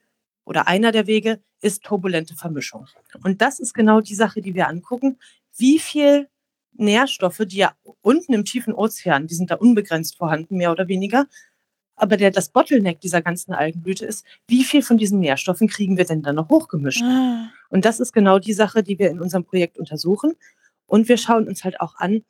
[0.46, 2.88] oder einer der Wege, ist turbulente Vermischung.
[3.26, 5.20] Und das ist genau die Sache, die wir angucken.
[5.58, 6.30] Wie viel
[6.76, 11.28] Nährstoffe, die ja unten im tiefen Ozean, die sind da unbegrenzt vorhanden, mehr oder weniger.
[11.96, 16.06] Aber der, das Bottleneck dieser ganzen Algenblüte ist, wie viel von diesen Nährstoffen kriegen wir
[16.06, 17.04] denn dann noch hochgemischt?
[17.04, 17.50] Ah.
[17.70, 20.34] Und das ist genau die Sache, die wir in unserem Projekt untersuchen.
[20.88, 22.24] Und wir schauen uns halt auch an,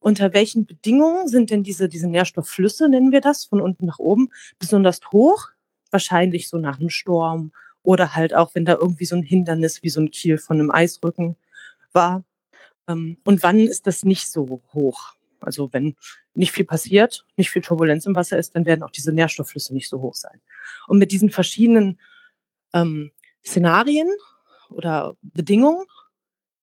[0.00, 4.28] unter welchen Bedingungen sind denn diese, diese Nährstoffflüsse, nennen wir das, von unten nach oben,
[4.58, 5.48] besonders hoch?
[5.90, 7.52] Wahrscheinlich so nach einem Sturm
[7.82, 10.70] oder halt auch, wenn da irgendwie so ein Hindernis wie so ein Kiel von einem
[10.70, 11.36] Eisrücken
[11.92, 12.24] war.
[12.88, 15.14] Ähm, und wann ist das nicht so hoch?
[15.40, 15.94] Also wenn
[16.34, 19.88] nicht viel passiert, nicht viel Turbulenz im Wasser ist, dann werden auch diese Nährstoffflüsse nicht
[19.88, 20.40] so hoch sein.
[20.86, 22.00] Und mit diesen verschiedenen
[22.72, 23.10] ähm,
[23.44, 24.08] Szenarien
[24.70, 25.84] oder Bedingungen,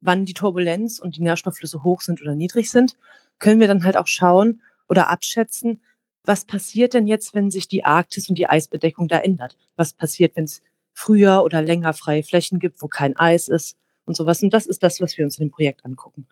[0.02, 2.98] wann die Turbulenz und die Nährstoffflüsse hoch sind oder niedrig sind,
[3.40, 5.82] können wir dann halt auch schauen oder abschätzen,
[6.24, 9.58] was passiert denn jetzt, wenn sich die Arktis und die Eisbedeckung da ändert?
[9.76, 10.62] Was passiert, wenn es
[10.94, 13.76] früher oder länger freie Flächen gibt, wo kein Eis ist?
[14.12, 14.43] Und sowas.
[14.43, 16.28] Und das ist das, was wir uns in dem Projekt angucken.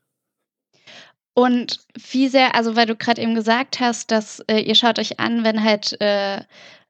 [1.33, 1.79] Und
[2.11, 5.45] wie sehr, also weil du gerade eben gesagt hast, dass äh, ihr schaut euch an,
[5.45, 6.39] wenn halt äh,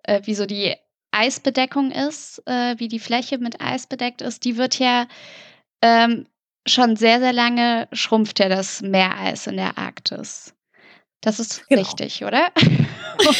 [0.04, 0.74] äh, wie so die
[1.12, 5.08] Eisbedeckung ist, äh, wie die Fläche mit Eis bedeckt ist, die wird ja
[5.82, 6.26] ähm,
[6.68, 10.54] schon sehr, sehr lange schrumpft ja das Meereis in der Arktis.
[11.22, 11.82] Das ist genau.
[11.82, 12.50] richtig, oder?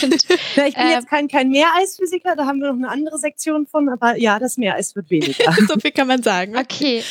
[0.02, 3.18] Und, ja, ich bin äh, jetzt kein, kein Meereisphysiker, da haben wir noch eine andere
[3.18, 5.52] Sektion von, aber ja, das Meereis wird weniger.
[5.68, 6.58] so viel kann man sagen.
[6.58, 7.04] Okay.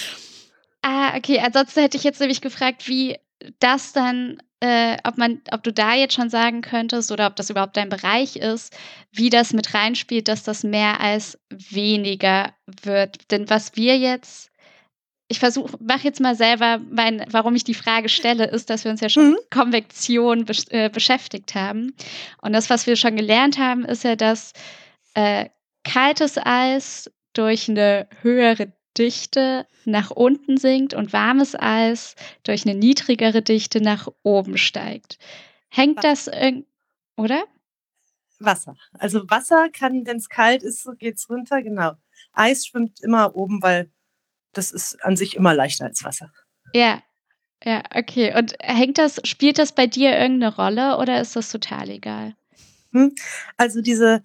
[1.08, 1.40] Ah, okay.
[1.40, 3.18] Ansonsten hätte ich jetzt nämlich gefragt, wie
[3.60, 7.50] das dann, äh, ob man, ob du da jetzt schon sagen könntest oder ob das
[7.50, 8.76] überhaupt dein Bereich ist,
[9.12, 13.30] wie das mit reinspielt, dass das Meereis weniger wird.
[13.30, 14.50] Denn was wir jetzt
[15.30, 18.90] ich versuche, mach jetzt mal selber, mein, warum ich die Frage stelle, ist, dass wir
[18.90, 19.32] uns ja schon mhm.
[19.32, 21.94] mit Konvektion besch äh, beschäftigt haben.
[22.40, 24.54] Und das, was wir schon gelernt haben, ist ja, dass
[25.12, 25.50] äh,
[25.84, 33.42] kaltes Eis durch eine höhere Dichte nach unten sinkt und warmes Eis durch eine niedrigere
[33.42, 35.18] Dichte nach oben steigt.
[35.68, 36.30] Hängt das,
[37.16, 37.44] oder?
[38.38, 38.76] Wasser.
[38.92, 41.92] Also Wasser kann, wenn es kalt ist, geht es runter, genau.
[42.32, 43.90] Eis schwimmt immer oben, weil
[44.52, 46.32] das ist an sich immer leichter als Wasser.
[46.72, 47.02] Ja,
[47.64, 48.36] ja, okay.
[48.36, 52.34] Und hängt das, spielt das bei dir irgendeine Rolle oder ist das total egal?
[52.92, 53.14] Hm?
[53.56, 54.22] Also diese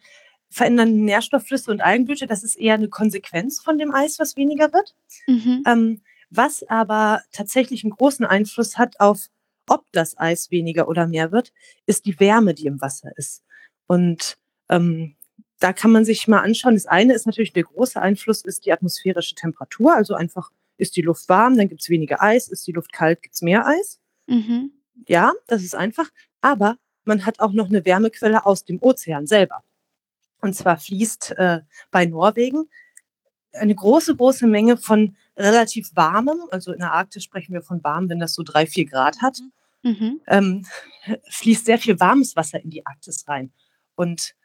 [0.54, 4.96] verändernden Nährstoffflüsse und Algenblüte, das ist eher eine Konsequenz von dem Eis, was weniger wird.
[5.28, 5.64] Mhm.
[5.68, 9.28] Ähm, was aber tatsächlich einen großen Einfluss hat auf,
[9.68, 11.54] ob das Eis weniger oder mehr wird,
[11.86, 13.44] ist die Wärme, die im Wasser ist.
[13.88, 14.38] Und
[14.70, 15.16] ähm,
[15.60, 16.76] da kann man sich mal anschauen.
[16.76, 19.96] Das eine ist natürlich, der große Einfluss ist die atmosphärische Temperatur.
[19.96, 22.48] Also einfach ist die Luft warm, dann gibt es weniger Eis.
[22.48, 24.00] Ist die Luft kalt, gibt es mehr Eis.
[24.28, 24.72] Mhm.
[25.08, 26.10] Ja, das ist einfach.
[26.42, 29.64] Aber man hat auch noch eine Wärmequelle aus dem Ozean selber.
[30.44, 32.70] Und zwar fließt äh, bei Norwegen
[33.54, 38.10] eine große, große Menge von relativ warmem, also in der Arktis sprechen wir von warm,
[38.10, 39.40] wenn das so drei, vier Grad hat,
[39.84, 40.20] mhm.
[40.28, 40.66] ähm,
[41.30, 43.54] fließt sehr viel warmes Wasser in die Arktis rein.
[43.96, 44.36] Und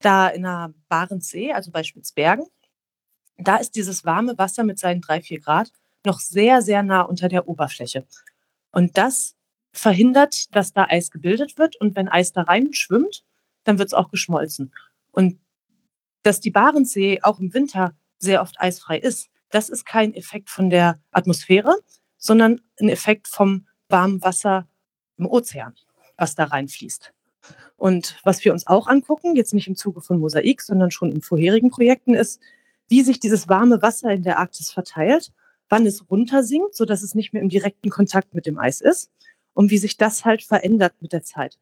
[0.00, 2.46] da in der Barentssee, also bei Spitzbergen,
[3.38, 5.70] da ist dieses warme Wasser mit seinen drei, vier Grad
[6.04, 8.04] noch sehr, sehr nah unter der Oberfläche.
[8.72, 9.36] Und das
[9.70, 11.76] verhindert, dass da Eis gebildet wird.
[11.76, 13.22] Und wenn Eis da rein schwimmt,
[13.62, 14.72] dann wird es auch geschmolzen.
[15.16, 15.40] Und
[16.22, 20.68] dass die Barentssee auch im Winter sehr oft eisfrei ist, das ist kein Effekt von
[20.68, 21.74] der Atmosphäre,
[22.18, 24.68] sondern ein Effekt vom warmen Wasser
[25.16, 25.74] im Ozean,
[26.16, 27.14] was da reinfließt.
[27.76, 31.22] Und was wir uns auch angucken, jetzt nicht im Zuge von Mosaik, sondern schon in
[31.22, 32.40] vorherigen Projekten, ist,
[32.88, 35.32] wie sich dieses warme Wasser in der Arktis verteilt,
[35.68, 39.10] wann es runtersinkt, sodass es nicht mehr im direkten Kontakt mit dem Eis ist
[39.54, 41.58] und wie sich das halt verändert mit der Zeit.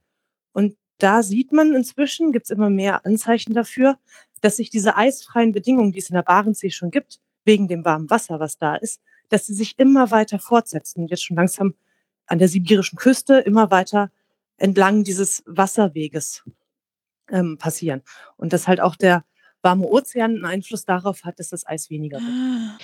[0.53, 3.99] Und da sieht man inzwischen, gibt es immer mehr Anzeichen dafür,
[4.41, 8.11] dass sich diese eisfreien Bedingungen, die es in der Barentssee schon gibt, wegen dem warmen
[8.11, 11.75] Wasser, was da ist, dass sie sich immer weiter fortsetzen und jetzt schon langsam
[12.27, 14.11] an der sibirischen Küste immer weiter
[14.57, 16.45] entlang dieses Wasserweges
[17.31, 18.03] ähm, passieren.
[18.37, 19.25] Und dass halt auch der
[19.63, 22.31] warme Ozean einen Einfluss darauf hat, dass das Eis weniger wird.
[22.31, 22.79] Ah.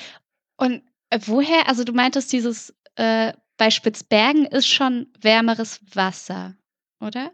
[0.56, 6.56] Und äh, woher, also du meintest, dieses äh, bei Spitzbergen ist schon wärmeres Wasser,
[7.00, 7.30] oder?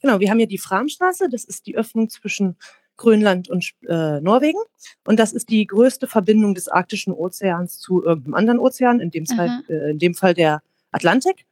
[0.00, 2.56] Genau, wir haben ja die Framstraße, das ist die Öffnung zwischen
[2.96, 4.58] Grönland und äh, Norwegen.
[5.04, 9.26] Und das ist die größte Verbindung des arktischen Ozeans zu irgendeinem anderen Ozean, in dem,
[9.26, 10.62] Fall, äh, in dem Fall der
[10.92, 11.46] Atlantik.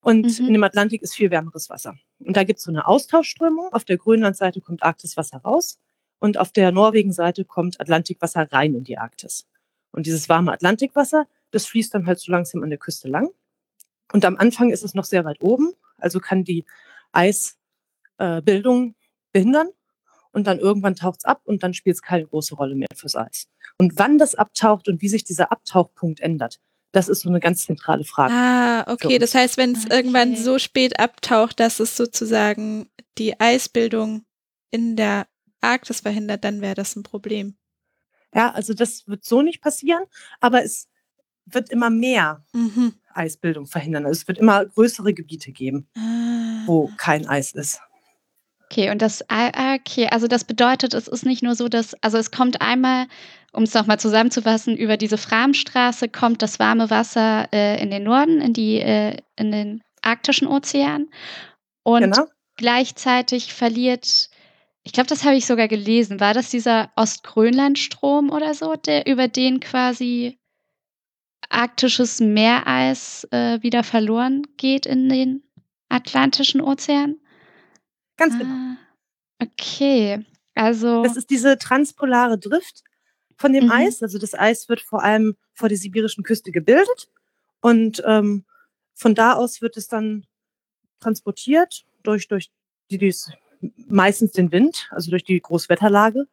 [0.00, 0.46] Und mhm.
[0.46, 1.96] in dem Atlantik ist viel wärmeres Wasser.
[2.20, 3.72] Und da gibt es so eine Austauschströmung.
[3.72, 5.78] Auf der Grönlandseite kommt Arktiswasser raus
[6.20, 9.46] und auf der Norwegen-Seite kommt Atlantikwasser rein in die Arktis.
[9.90, 13.30] Und dieses warme Atlantikwasser, das fließt dann halt so langsam an der Küste lang.
[14.12, 16.64] Und am Anfang ist es noch sehr weit oben, also kann die
[17.12, 18.94] Eisbildung äh,
[19.32, 19.68] behindern.
[20.32, 23.16] Und dann irgendwann taucht es ab und dann spielt es keine große Rolle mehr fürs
[23.16, 23.48] Eis.
[23.78, 26.60] Und wann das abtaucht und wie sich dieser Abtauchpunkt ändert,
[26.92, 28.32] das ist so eine ganz zentrale Frage.
[28.34, 29.18] Ah, okay.
[29.18, 29.96] Das heißt, wenn es okay.
[29.96, 32.88] irgendwann so spät abtaucht, dass es sozusagen
[33.18, 34.24] die Eisbildung
[34.70, 35.26] in der
[35.60, 37.56] Arktis verhindert, dann wäre das ein Problem.
[38.34, 40.04] Ja, also das wird so nicht passieren,
[40.40, 40.88] aber es
[41.46, 42.94] wird immer mehr mhm.
[43.12, 44.06] Eisbildung verhindern.
[44.06, 46.39] Also es wird immer größere Gebiete geben, ah.
[46.70, 47.80] Wo kein Eis ist.
[48.66, 51.94] Okay, und das, ah, ah, okay, also das bedeutet, es ist nicht nur so, dass,
[52.02, 53.06] also es kommt einmal,
[53.52, 58.40] um es nochmal zusammenzufassen, über diese Framstraße kommt das warme Wasser äh, in den Norden,
[58.40, 61.08] in die, äh, in den arktischen Ozean.
[61.82, 62.26] Und genau.
[62.56, 64.30] gleichzeitig verliert,
[64.84, 69.26] ich glaube, das habe ich sogar gelesen, war das dieser Ostgrönlandstrom oder so, der über
[69.26, 70.38] den quasi
[71.48, 75.42] arktisches Meereis äh, wieder verloren geht in den
[75.90, 77.16] Atlantischen Ozean?
[78.16, 78.50] Ganz genau.
[78.50, 78.76] Ah,
[79.42, 80.24] okay,
[80.54, 81.02] also.
[81.02, 82.82] Das ist diese transpolare Drift
[83.36, 83.72] von dem mhm.
[83.72, 84.02] Eis.
[84.02, 87.08] Also das Eis wird vor allem vor der sibirischen Küste gebildet
[87.60, 88.44] und ähm,
[88.94, 90.26] von da aus wird es dann
[91.00, 92.50] transportiert durch, durch
[92.90, 93.14] die, die
[93.88, 96.26] meistens den Wind, also durch die Großwetterlage,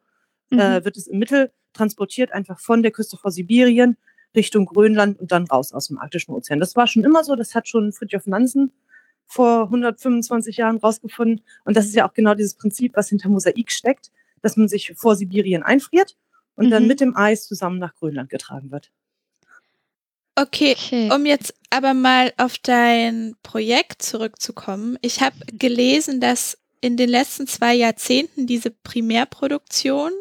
[0.50, 0.60] äh, mhm.
[0.60, 3.96] äh, wird es im Mittel transportiert einfach von der Küste vor Sibirien
[4.34, 6.60] Richtung Grönland und dann raus aus dem Arktischen Ozean.
[6.60, 8.72] Das war schon immer so, das hat schon Fridtjof Nansen
[9.28, 11.44] vor 125 Jahren rausgefunden.
[11.64, 14.10] Und das ist ja auch genau dieses Prinzip, was hinter Mosaik steckt,
[14.42, 16.16] dass man sich vor Sibirien einfriert
[16.56, 16.70] und mhm.
[16.70, 18.90] dann mit dem Eis zusammen nach Grönland getragen wird.
[20.34, 24.96] Okay, okay, um jetzt aber mal auf dein Projekt zurückzukommen.
[25.02, 30.12] Ich habe gelesen, dass in den letzten zwei Jahrzehnten diese Primärproduktion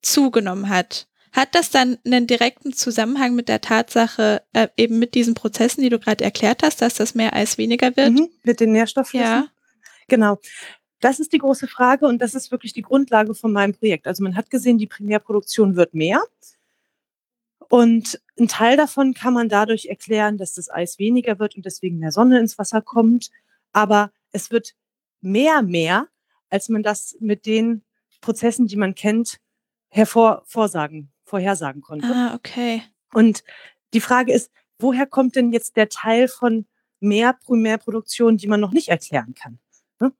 [0.00, 1.07] zugenommen hat.
[1.32, 5.88] Hat das dann einen direkten Zusammenhang mit der Tatsache, äh, eben mit diesen Prozessen, die
[5.88, 8.12] du gerade erklärt hast, dass das Meereis weniger wird?
[8.12, 9.20] Mhm, mit den Nährstoffen?
[9.20, 9.48] Ja.
[10.08, 10.38] Genau.
[11.00, 14.06] Das ist die große Frage und das ist wirklich die Grundlage von meinem Projekt.
[14.06, 16.22] Also man hat gesehen, die Primärproduktion wird mehr.
[17.68, 21.98] Und ein Teil davon kann man dadurch erklären, dass das Eis weniger wird und deswegen
[21.98, 23.30] mehr Sonne ins Wasser kommt.
[23.72, 24.74] Aber es wird
[25.20, 26.08] mehr, mehr,
[26.48, 27.82] als man das mit den
[28.20, 29.38] Prozessen, die man kennt,
[29.90, 32.06] hervorsagen vorhersagen konnte.
[32.06, 32.82] Ah, okay.
[33.12, 33.44] Und
[33.94, 36.66] die Frage ist, woher kommt denn jetzt der Teil von
[37.00, 39.58] mehr Primärproduktion, die man noch nicht erklären kann?
[40.00, 40.12] Ne?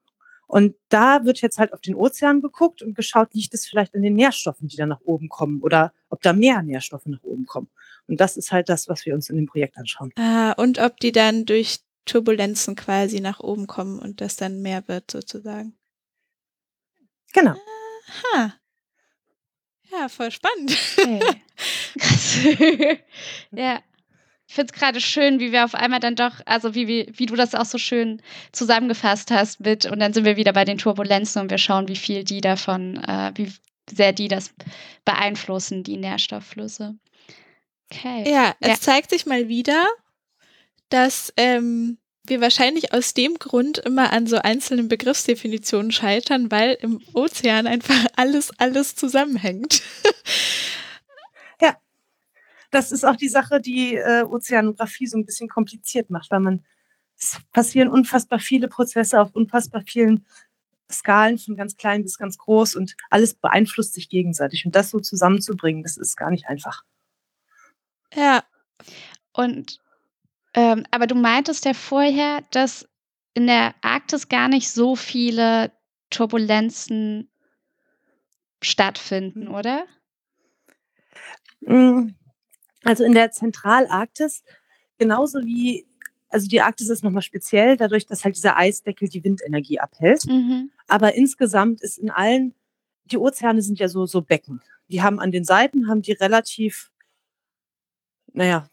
[0.46, 4.02] Und da wird jetzt halt auf den Ozean geguckt und geschaut, liegt es vielleicht an
[4.02, 7.68] den Nährstoffen, die da nach oben kommen oder ob da mehr Nährstoffe nach oben kommen.
[8.06, 10.12] Und das ist halt das, was wir uns in dem Projekt anschauen.
[10.16, 14.88] Ah, und ob die dann durch Turbulenzen quasi nach oben kommen und das dann mehr
[14.88, 15.76] wird sozusagen.
[17.34, 17.54] Genau.
[18.34, 18.54] Aha.
[19.90, 20.76] Ja, voll spannend.
[20.96, 21.20] Okay.
[23.52, 23.80] ja.
[24.46, 27.26] ich finde es gerade schön, wie wir auf einmal dann doch, also wie, wie, wie
[27.26, 28.22] du das auch so schön
[28.52, 31.96] zusammengefasst hast mit, und dann sind wir wieder bei den Turbulenzen und wir schauen, wie
[31.96, 33.52] viel die davon, äh, wie
[33.90, 34.52] sehr die das
[35.04, 36.96] beeinflussen, die Nährstoffflüsse.
[37.90, 38.30] Okay.
[38.30, 38.80] Ja, es ja.
[38.80, 39.86] zeigt sich mal wieder,
[40.90, 41.98] dass ähm,
[42.28, 48.06] wir wahrscheinlich aus dem Grund immer an so einzelnen Begriffsdefinitionen scheitern, weil im Ozean einfach
[48.16, 49.82] alles, alles zusammenhängt.
[52.70, 56.64] das ist auch die Sache, die äh, Ozeanographie so ein bisschen kompliziert macht, weil man
[57.16, 60.24] es passieren unfassbar viele Prozesse auf unfassbar vielen
[60.90, 64.64] Skalen, von ganz klein bis ganz groß und alles beeinflusst sich gegenseitig.
[64.64, 66.84] Und das so zusammenzubringen, das ist gar nicht einfach.
[68.14, 68.44] Ja.
[69.32, 69.80] Und
[70.58, 72.88] ähm, aber du meintest ja vorher, dass
[73.34, 75.70] in der Arktis gar nicht so viele
[76.10, 77.30] Turbulenzen
[78.60, 79.86] stattfinden, oder?
[81.60, 82.08] Mm,
[82.82, 84.42] also in der Zentralarktis,
[84.98, 85.86] genauso wie,
[86.28, 90.24] also die Arktis ist nochmal speziell, dadurch, dass halt dieser Eisdeckel die Windenergie abhält.
[90.26, 90.72] Mhm.
[90.88, 92.52] Aber insgesamt ist in allen,
[93.04, 94.60] die Ozeane sind ja so, so Becken.
[94.88, 96.90] Die haben an den Seiten, haben die relativ,
[98.38, 98.68] naja,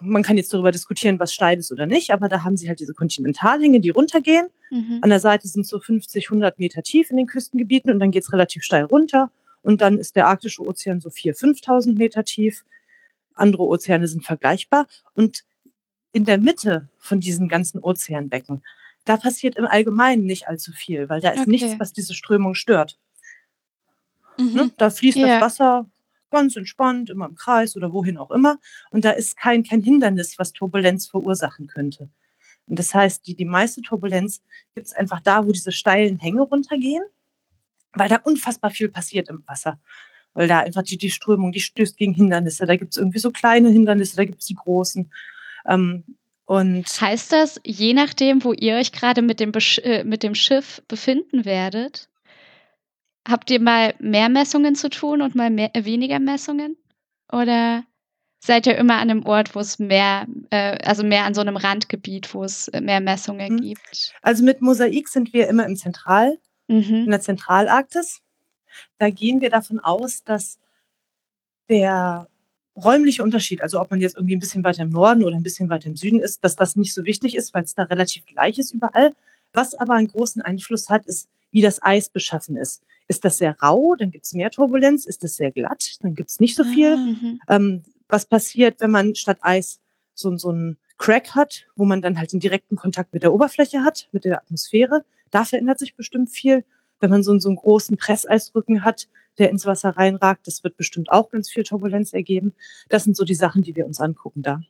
[0.00, 2.80] man kann jetzt darüber diskutieren, was steil ist oder nicht, aber da haben sie halt
[2.80, 4.48] diese Kontinentalhänge, die runtergehen.
[4.70, 4.98] Mhm.
[5.00, 8.24] An der Seite sind so 50, 100 Meter tief in den Küstengebieten und dann geht
[8.24, 9.30] es relativ steil runter.
[9.62, 12.64] Und dann ist der arktische Ozean so 4.000, 5.000 Meter tief
[13.34, 14.88] andere Ozeane sind vergleichbar.
[15.14, 15.44] Und
[16.10, 18.64] in der Mitte von diesen ganzen Ozeanbecken,
[19.04, 21.50] da passiert im Allgemeinen nicht allzu viel, weil da ist okay.
[21.50, 22.98] nichts, was diese Strömung stört.
[24.36, 24.52] Mhm.
[24.52, 24.70] Ne?
[24.78, 25.26] Da fließt ja.
[25.28, 25.86] das Wasser
[26.36, 28.58] ganz entspannt, immer im Kreis oder wohin auch immer.
[28.90, 32.08] Und da ist kein, kein Hindernis, was Turbulenz verursachen könnte.
[32.66, 34.42] Und das heißt, die, die meiste Turbulenz
[34.74, 37.04] gibt es einfach da, wo diese steilen Hänge runtergehen,
[37.92, 39.78] weil da unfassbar viel passiert im Wasser
[40.36, 42.66] weil da einfach die, die Strömung, die stößt gegen Hindernisse.
[42.66, 45.10] Da gibt es irgendwie so kleine Hindernisse, da gibt es die großen.
[45.66, 46.04] Ähm,
[46.44, 51.46] und heißt das, je nachdem, wo ihr euch gerade mit, äh, mit dem Schiff befinden
[51.46, 52.10] werdet,
[53.26, 56.76] habt ihr mal mehr Messungen zu tun und mal mehr, weniger Messungen?
[57.32, 57.84] Oder
[58.38, 61.56] seid ihr immer an einem Ort, wo es mehr, äh, also mehr an so einem
[61.56, 63.60] Randgebiet, wo es mehr Messungen mhm.
[63.60, 64.14] gibt?
[64.22, 67.04] Also mit Mosaik sind wir immer im Zentral, mhm.
[67.04, 68.20] in der Zentralarktis.
[68.98, 70.58] Da gehen wir davon aus, dass
[71.68, 72.28] der
[72.76, 75.70] räumliche Unterschied, also ob man jetzt irgendwie ein bisschen weiter im Norden oder ein bisschen
[75.70, 78.58] weiter im Süden ist, dass das nicht so wichtig ist, weil es da relativ gleich
[78.58, 79.14] ist überall.
[79.52, 82.82] Was aber einen großen Einfluss hat, ist, wie das Eis beschaffen ist.
[83.08, 85.06] Ist das sehr rau, dann gibt es mehr Turbulenz.
[85.06, 86.92] Ist das sehr glatt, dann gibt es nicht so viel.
[86.92, 87.40] Ah, mhm.
[87.48, 89.80] Ähm, was passiert, wenn man statt Eis
[90.12, 93.84] so, so einen Crack hat, wo man dann halt den direkten Kontakt mit der Oberfläche
[93.84, 95.04] hat, mit der Atmosphäre?
[95.30, 96.62] Da verändert sich bestimmt viel
[97.00, 101.10] wenn man so, so einen großen Presseisrücken hat, der ins Wasser reinragt, das wird bestimmt
[101.10, 102.54] auch ganz viel Turbulenz ergeben.
[102.88, 104.60] Das sind so die Sachen, die wir uns angucken da.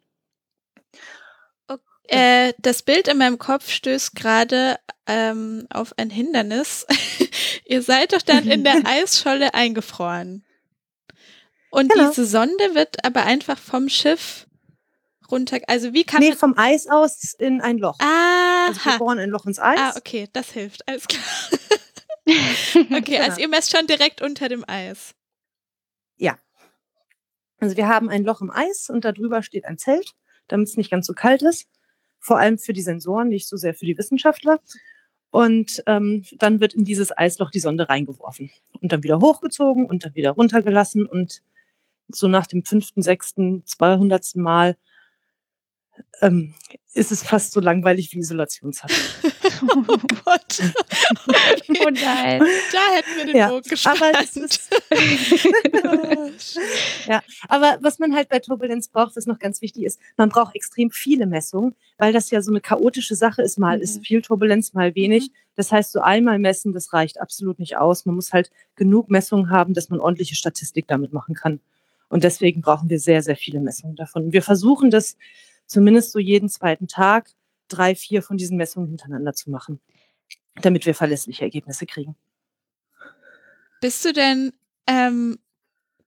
[2.08, 6.86] Äh, das Bild in meinem Kopf stößt gerade ähm, auf ein Hindernis.
[7.64, 10.44] Ihr seid doch dann in der Eisscholle eingefroren.
[11.70, 12.08] Und genau.
[12.08, 14.46] diese Sonde wird aber einfach vom Schiff
[15.30, 15.58] runter.
[15.66, 17.98] Also wie kann Nee, vom Eis aus in ein Loch.
[18.00, 18.68] Ah.
[18.68, 19.78] Also wir bohren ein Loch ins Eis.
[19.78, 20.86] Ah, okay, das hilft.
[20.88, 21.22] Alles klar.
[22.90, 25.14] Okay, also ihr messt schon direkt unter dem Eis.
[26.16, 26.36] Ja.
[27.60, 30.12] Also wir haben ein Loch im Eis und darüber steht ein Zelt,
[30.48, 31.68] damit es nicht ganz so kalt ist.
[32.18, 34.60] Vor allem für die Sensoren, nicht so sehr für die Wissenschaftler.
[35.30, 38.50] Und ähm, dann wird in dieses Eisloch die Sonde reingeworfen
[38.80, 41.06] und dann wieder hochgezogen und dann wieder runtergelassen.
[41.06, 41.42] Und
[42.08, 44.76] so nach dem fünften, sechsten, zweihundertsten Mal
[46.22, 46.54] ähm,
[46.94, 48.94] ist es fast so langweilig wie Isolationshaft.
[49.68, 50.62] oh Gott.
[51.28, 52.42] Oh nein.
[52.72, 54.02] Da hätten wir den ja, Bogen gespannt.
[54.02, 54.70] Aber ist,
[57.06, 60.54] ja, aber was man halt bei Turbulenz braucht, was noch ganz wichtig ist, man braucht
[60.54, 63.58] extrem viele Messungen, weil das ja so eine chaotische Sache ist.
[63.58, 63.82] Mal mhm.
[63.82, 65.28] ist viel Turbulenz, mal wenig.
[65.28, 65.34] Mhm.
[65.54, 68.06] Das heißt, so einmal messen, das reicht absolut nicht aus.
[68.06, 71.60] Man muss halt genug Messungen haben, dass man ordentliche Statistik damit machen kann.
[72.08, 74.32] Und deswegen brauchen wir sehr, sehr viele Messungen davon.
[74.32, 75.16] Wir versuchen das
[75.66, 77.30] zumindest so jeden zweiten Tag
[77.68, 79.80] drei, vier von diesen Messungen hintereinander zu machen,
[80.62, 82.16] damit wir verlässliche Ergebnisse kriegen.
[83.80, 84.52] Bist du denn,
[84.86, 85.38] ähm,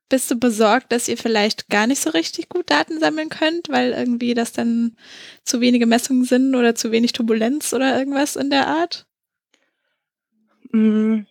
[0.10, 3.92] bist du besorgt, dass ihr vielleicht gar nicht so richtig gut Daten sammeln könnt, weil
[3.92, 4.98] irgendwie das dann
[5.44, 9.06] zu wenige Messungen sind oder zu wenig Turbulenz oder irgendwas in der Art?
[10.72, 11.22] Mm.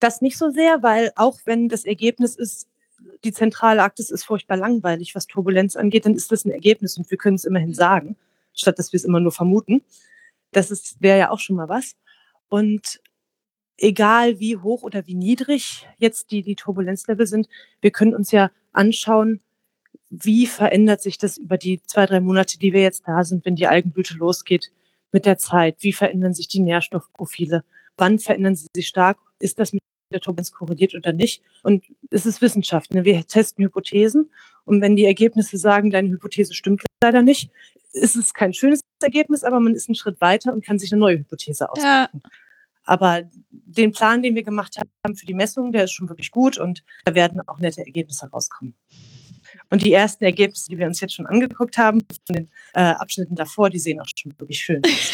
[0.00, 2.68] Das nicht so sehr, weil auch wenn das Ergebnis ist,
[3.24, 7.10] die zentrale Arktis ist furchtbar langweilig, was Turbulenz angeht, dann ist das ein Ergebnis und
[7.10, 7.74] wir können es immerhin mhm.
[7.74, 8.16] sagen,
[8.52, 9.82] statt dass wir es immer nur vermuten.
[10.52, 11.96] Das wäre ja auch schon mal was.
[12.48, 13.00] Und
[13.76, 17.48] egal wie hoch oder wie niedrig jetzt die, die Turbulenzlevel sind,
[17.80, 19.40] wir können uns ja anschauen,
[20.10, 23.56] wie verändert sich das über die zwei, drei Monate, die wir jetzt da sind, wenn
[23.56, 24.70] die Algenblüte losgeht
[25.10, 25.76] mit der Zeit?
[25.80, 27.64] Wie verändern sich die Nährstoffprofile?
[27.96, 29.18] Wann verändern sie sich stark?
[29.40, 31.42] Ist das mit der Turbulenz korreliert oder nicht?
[31.62, 32.92] Und es ist Wissenschaft.
[32.94, 33.04] Ne?
[33.04, 34.30] Wir testen Hypothesen
[34.64, 37.50] und wenn die Ergebnisse sagen, deine Hypothese stimmt leider nicht,
[37.92, 41.00] ist es kein schönes Ergebnis, aber man ist einen Schritt weiter und kann sich eine
[41.00, 42.22] neue Hypothese ausdenken.
[42.24, 42.30] Ja.
[42.86, 46.58] Aber den Plan, den wir gemacht haben für die Messung, der ist schon wirklich gut
[46.58, 48.74] und da werden auch nette Ergebnisse rauskommen.
[49.70, 53.36] Und die ersten Ergebnisse, die wir uns jetzt schon angeguckt haben, von den äh, Abschnitten
[53.36, 55.12] davor, die sehen auch schon wirklich schön aus.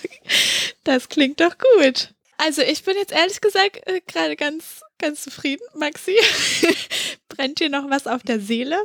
[0.84, 2.14] das klingt doch gut.
[2.44, 6.16] Also ich bin jetzt ehrlich gesagt äh, gerade ganz, ganz zufrieden, Maxi.
[7.28, 8.80] Brennt dir noch was auf der Seele?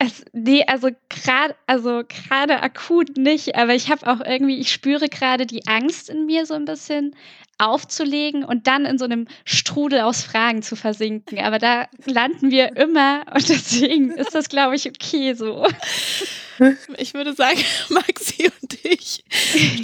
[0.00, 5.08] Es, nee, also gerade also gerade akut nicht, aber ich habe auch irgendwie, ich spüre
[5.08, 7.14] gerade die Angst in mir so ein bisschen
[7.58, 11.38] aufzulegen und dann in so einem Strudel aus Fragen zu versinken.
[11.38, 15.64] Aber da landen wir immer und deswegen ist das, glaube ich, okay so.
[16.96, 17.60] Ich würde sagen,
[17.90, 19.22] Maxi und ich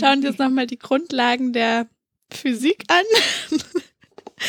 [0.00, 1.86] schauen uns nochmal die Grundlagen der
[2.36, 3.04] Physik an.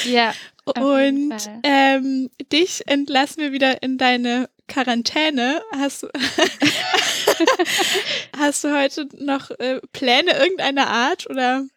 [0.04, 0.34] Ja.
[0.66, 5.62] Und ähm, dich entlassen wir wieder in deine Quarantäne.
[5.74, 6.08] Hast du,
[8.38, 11.68] hast du heute noch äh, Pläne irgendeiner Art oder?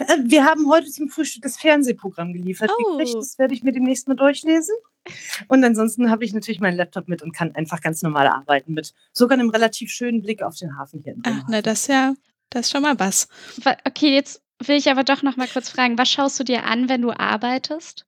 [0.00, 2.70] Äh, wir haben heute zum Frühstück das Fernsehprogramm geliefert.
[2.76, 2.98] Oh.
[2.98, 4.74] Das werde ich mir demnächst mal durchlesen.
[5.48, 8.92] Und ansonsten habe ich natürlich meinen Laptop mit und kann einfach ganz normal arbeiten mit
[9.12, 11.14] sogar einem relativ schönen Blick auf den Hafen hier.
[11.22, 12.14] Ach, na, das ist ja,
[12.50, 13.28] das ist schon mal was.
[13.86, 16.88] Okay, jetzt will ich aber doch noch mal kurz fragen, was schaust du dir an,
[16.88, 18.06] wenn du arbeitest?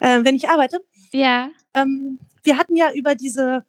[0.00, 0.80] Äh, wenn ich arbeite?
[1.12, 1.50] Ja.
[1.74, 3.64] Ähm, wir hatten ja über diese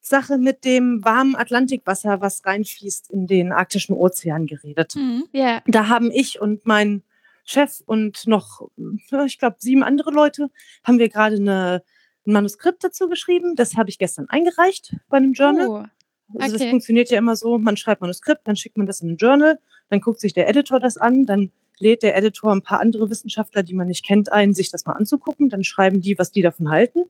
[0.00, 4.94] Sache mit dem warmen Atlantikwasser, was reinfließt in den arktischen Ozean geredet.
[4.96, 5.24] Mhm.
[5.32, 5.62] Ja.
[5.66, 7.02] Da haben ich und mein
[7.44, 8.68] Chef und noch,
[9.24, 10.50] ich glaube, sieben andere Leute,
[10.84, 11.82] haben wir gerade eine,
[12.26, 13.54] ein Manuskript dazu geschrieben.
[13.56, 15.90] Das habe ich gestern eingereicht bei einem Journal.
[16.28, 16.36] Oh.
[16.36, 16.44] Okay.
[16.44, 19.16] Also das funktioniert ja immer so, man schreibt Manuskript, dann schickt man das in ein
[19.16, 19.58] Journal,
[19.88, 23.62] dann guckt sich der Editor das an, dann lädt der Editor ein paar andere Wissenschaftler,
[23.62, 26.70] die man nicht kennt, ein, sich das mal anzugucken, dann schreiben die, was die davon
[26.70, 27.04] halten.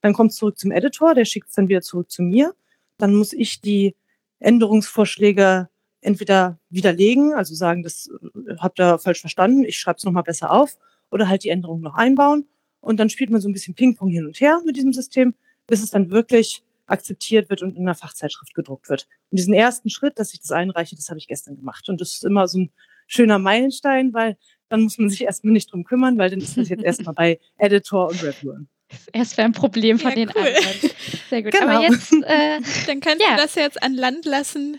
[0.00, 2.54] Dann kommt es zurück zum Editor, der schickt es dann wieder zurück zu mir.
[2.98, 3.94] Dann muss ich die
[4.38, 5.68] Änderungsvorschläge
[6.00, 8.10] entweder widerlegen, also sagen, das
[8.46, 10.76] äh, habt ihr falsch verstanden, ich schreibe es nochmal besser auf,
[11.10, 12.46] oder halt die Änderung noch einbauen.
[12.80, 15.34] Und dann spielt man so ein bisschen Ping-Pong hin und her mit diesem System,
[15.66, 19.06] bis es dann wirklich akzeptiert wird und in einer Fachzeitschrift gedruckt wird.
[19.30, 21.88] Und diesen ersten Schritt, dass ich das einreiche, das habe ich gestern gemacht.
[21.88, 22.72] Und das ist immer so ein
[23.06, 24.36] schöner Meilenstein, weil
[24.68, 27.40] dann muss man sich erstmal nicht drum kümmern, weil dann ist das jetzt erstmal bei
[27.58, 28.68] Editor und Reviewern.
[29.12, 30.46] Erst wäre ein Problem von ja, den cool.
[30.46, 30.90] anderen.
[31.30, 31.52] Sehr gut.
[31.52, 31.66] Genau.
[31.66, 33.36] Aber jetzt, äh, dann kannst ja.
[33.36, 34.78] du das jetzt an Land lassen,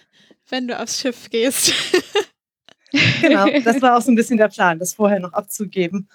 [0.50, 1.74] wenn du aufs Schiff gehst.
[3.22, 6.10] genau, das war auch so ein bisschen der Plan, das vorher noch abzugeben,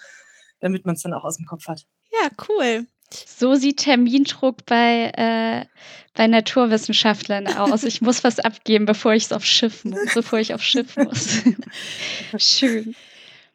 [0.61, 1.87] damit man es dann auch aus dem Kopf hat.
[2.13, 2.87] Ja, cool.
[3.13, 5.67] So sieht Termindruck bei, äh,
[6.15, 7.85] bei Naturwissenschaftlern aus.
[7.85, 11.43] Ich muss was abgeben, bevor ich aufs Schiff muss, bevor ich aufs Schiff muss.
[12.39, 12.95] Schön.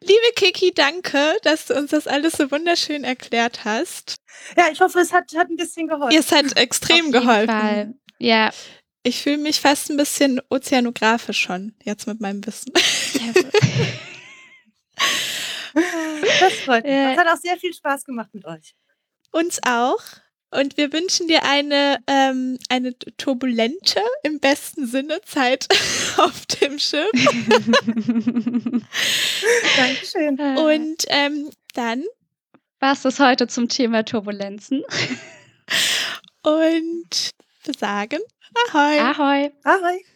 [0.00, 4.16] Liebe Kiki, danke, dass du uns das alles so wunderschön erklärt hast.
[4.56, 6.16] Ja, ich hoffe, es hat, hat ein bisschen geholfen.
[6.16, 7.48] Es hat extrem geholfen.
[7.48, 7.94] Fall.
[8.18, 8.50] Ja.
[9.02, 12.72] Ich fühle mich fast ein bisschen ozeanografisch schon, jetzt mit meinem Wissen.
[16.40, 16.92] das freut mich.
[16.92, 18.74] Es hat auch sehr viel Spaß gemacht mit euch.
[19.36, 20.00] Uns auch.
[20.50, 25.66] Und wir wünschen dir eine, ähm, eine turbulente, im besten Sinne, Zeit
[26.16, 27.10] auf dem Schiff.
[29.76, 30.38] Dankeschön.
[30.56, 32.04] Und ähm, dann
[32.80, 34.82] war es das heute zum Thema Turbulenzen.
[36.42, 37.30] Und
[37.64, 38.20] wir sagen
[38.72, 39.00] Ahoi.
[39.00, 39.52] Ahoi.
[39.64, 40.15] Ahoi.